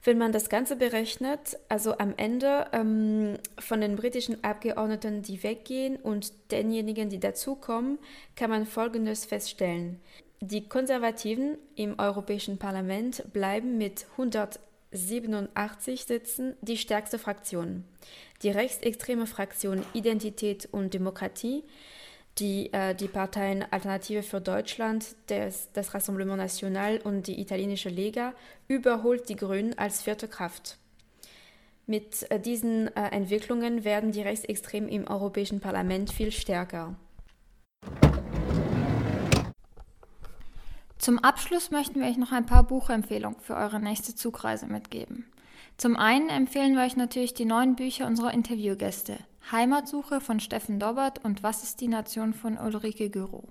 Wenn 0.04 0.18
man 0.18 0.32
das 0.32 0.50
Ganze 0.50 0.76
berechnet, 0.78 1.60
also 1.70 2.00
am 2.00 2.16
Ende 2.18 2.66
ähm, 2.74 3.38
von 3.60 3.82
den 3.82 3.98
britischen 3.98 4.44
Abgeordneten, 4.44 5.22
die 5.22 5.44
weggehen 5.44 5.98
und 5.98 6.34
denjenigen, 6.52 7.10
die 7.10 7.20
dazukommen, 7.20 8.00
kann 8.36 8.50
man 8.50 8.66
Folgendes 8.66 9.26
feststellen. 9.26 10.00
Die 10.42 10.68
Konservativen 10.68 11.60
im 11.76 12.00
Europäischen 12.00 12.58
Parlament 12.58 13.32
bleiben 13.32 13.78
mit 13.78 14.08
187 14.93 16.06
Sitzen 16.06 16.56
die 16.62 16.77
stärkste 16.77 17.19
Fraktion. 17.19 17.84
Die 18.41 18.49
rechtsextreme 18.49 19.27
Fraktion 19.27 19.86
Identität 19.93 20.67
und 20.71 20.93
Demokratie 20.93 21.63
die 22.39 22.73
äh, 22.73 22.95
die 22.95 23.08
Parteien 23.08 23.65
Alternative 23.71 24.23
für 24.23 24.41
Deutschland, 24.41 25.15
des, 25.29 25.69
das 25.73 25.93
Rassemblement 25.93 26.39
National 26.39 26.99
und 27.03 27.27
die 27.27 27.39
italienische 27.39 27.89
Lega 27.89 28.34
überholt 28.67 29.29
die 29.29 29.36
Grünen 29.36 29.77
als 29.77 30.01
vierte 30.01 30.27
Kraft. 30.27 30.77
Mit 31.86 32.29
äh, 32.32 32.39
diesen 32.39 32.88
äh, 32.95 33.10
Entwicklungen 33.10 33.84
werden 33.84 34.12
die 34.12 34.21
Rechtsextremen 34.21 34.89
im 34.89 35.08
Europäischen 35.08 35.60
Parlament 35.60 36.12
viel 36.12 36.32
stärker. 36.32 36.95
Zum 41.04 41.20
Abschluss 41.20 41.70
möchten 41.70 42.00
wir 42.00 42.08
euch 42.08 42.16
noch 42.16 42.32
ein 42.32 42.46
paar 42.46 42.63
Buchempfehlungen 42.63 43.38
für 43.42 43.58
eure 43.58 43.82
nächste 43.82 44.16
Zugreise 44.16 44.68
mitgeben. 44.68 45.26
Zum 45.76 45.98
einen 45.98 46.30
empfehlen 46.30 46.78
wir 46.78 46.84
euch 46.84 46.96
natürlich 46.96 47.34
die 47.34 47.44
neuen 47.44 47.76
Bücher 47.76 48.08
unserer 48.08 48.34
Interviewgäste. 48.34 49.18
Heimatsuche 49.52 50.22
von 50.22 50.39
Steffen 50.39 50.80
Dobbert 50.80 51.20
und 51.26 51.44
Was 51.44 51.62
ist 51.62 51.82
die 51.82 51.89
Nation 51.89 52.34
von 52.34 52.58
Ulrike 52.58 53.10
Gürow. 53.10 53.44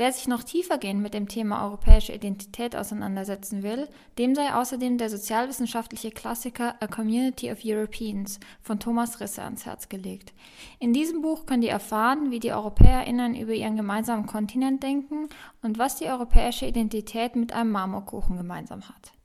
Wer 0.00 0.12
sich 0.12 0.28
noch 0.28 0.44
tiefergehend 0.44 1.02
mit 1.02 1.12
dem 1.12 1.26
Thema 1.26 1.64
europäische 1.64 2.12
Identität 2.12 2.76
auseinandersetzen 2.76 3.64
will, 3.64 3.88
dem 4.16 4.36
sei 4.36 4.54
außerdem 4.54 4.96
der 4.96 5.10
sozialwissenschaftliche 5.10 6.12
Klassiker 6.12 6.76
A 6.80 6.86
Community 6.86 7.50
of 7.50 7.58
Europeans 7.64 8.38
von 8.62 8.78
Thomas 8.78 9.18
Risse 9.18 9.42
ans 9.42 9.66
Herz 9.66 9.88
gelegt. 9.88 10.32
In 10.78 10.92
diesem 10.92 11.20
Buch 11.20 11.46
könnt 11.46 11.64
ihr 11.64 11.72
erfahren, 11.72 12.30
wie 12.30 12.38
die 12.38 12.52
EuropäerInnen 12.52 13.34
über 13.34 13.54
ihren 13.54 13.76
gemeinsamen 13.76 14.26
Kontinent 14.26 14.84
denken 14.84 15.28
und 15.62 15.78
was 15.78 15.96
die 15.96 16.06
europäische 16.06 16.66
Identität 16.66 17.34
mit 17.34 17.52
einem 17.52 17.72
Marmorkuchen 17.72 18.36
gemeinsam 18.36 18.88
hat. 18.88 19.17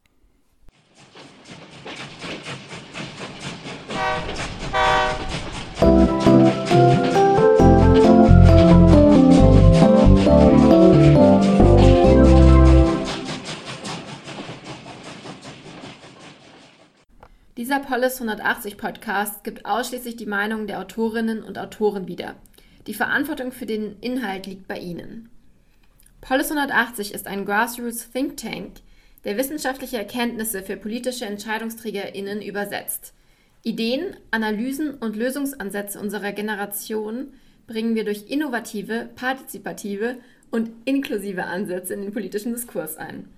Dieser 17.74 17.86
Polis 17.86 18.22
180 18.22 18.78
Podcast 18.78 19.44
gibt 19.44 19.66
ausschließlich 19.66 20.16
die 20.16 20.28
Meinung 20.28 20.68
der 20.68 20.80
Autorinnen 20.80 21.42
und 21.42 21.58
Autoren 21.58 22.08
wieder. 22.08 22.36
Die 22.86 22.94
Verantwortung 22.94 23.52
für 23.52 23.66
den 23.66 23.98
Inhalt 24.00 24.46
liegt 24.46 24.68
bei 24.68 24.78
Ihnen. 24.78 25.32
Polis 26.22 26.52
180 26.52 27.16
ist 27.16 27.26
ein 27.26 27.46
Grassroots 27.46 28.12
Think 28.12 28.38
Tank, 28.38 28.74
der 29.24 29.38
wissenschaftliche 29.38 29.98
Erkenntnisse 29.98 30.62
für 30.62 30.78
politische 30.78 31.26
EntscheidungsträgerInnen 31.26 32.44
übersetzt. 32.44 33.16
Ideen, 33.64 34.18
Analysen 34.30 34.94
und 34.94 35.16
Lösungsansätze 35.16 36.00
unserer 36.00 36.32
Generation 36.32 37.34
bringen 37.66 37.96
wir 37.96 38.06
durch 38.06 38.30
innovative, 38.30 39.10
partizipative 39.16 40.18
und 40.52 40.70
inklusive 40.86 41.46
Ansätze 41.46 41.96
in 41.96 42.04
den 42.04 42.14
politischen 42.14 42.54
Diskurs 42.54 42.98
ein. 42.98 43.30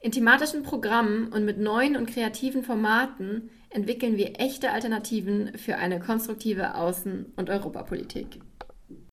In 0.00 0.10
thematischen 0.10 0.62
Programmen 0.62 1.28
und 1.28 1.44
mit 1.44 1.58
neuen 1.58 1.96
und 1.96 2.10
kreativen 2.10 2.62
Formaten 2.62 3.50
entwickeln 3.74 4.16
wir 4.16 4.40
echte 4.40 4.70
Alternativen 4.70 5.58
für 5.58 5.76
eine 5.76 6.00
konstruktive 6.00 6.76
Außen- 6.76 7.26
und 7.36 7.50
Europapolitik. 7.50 8.40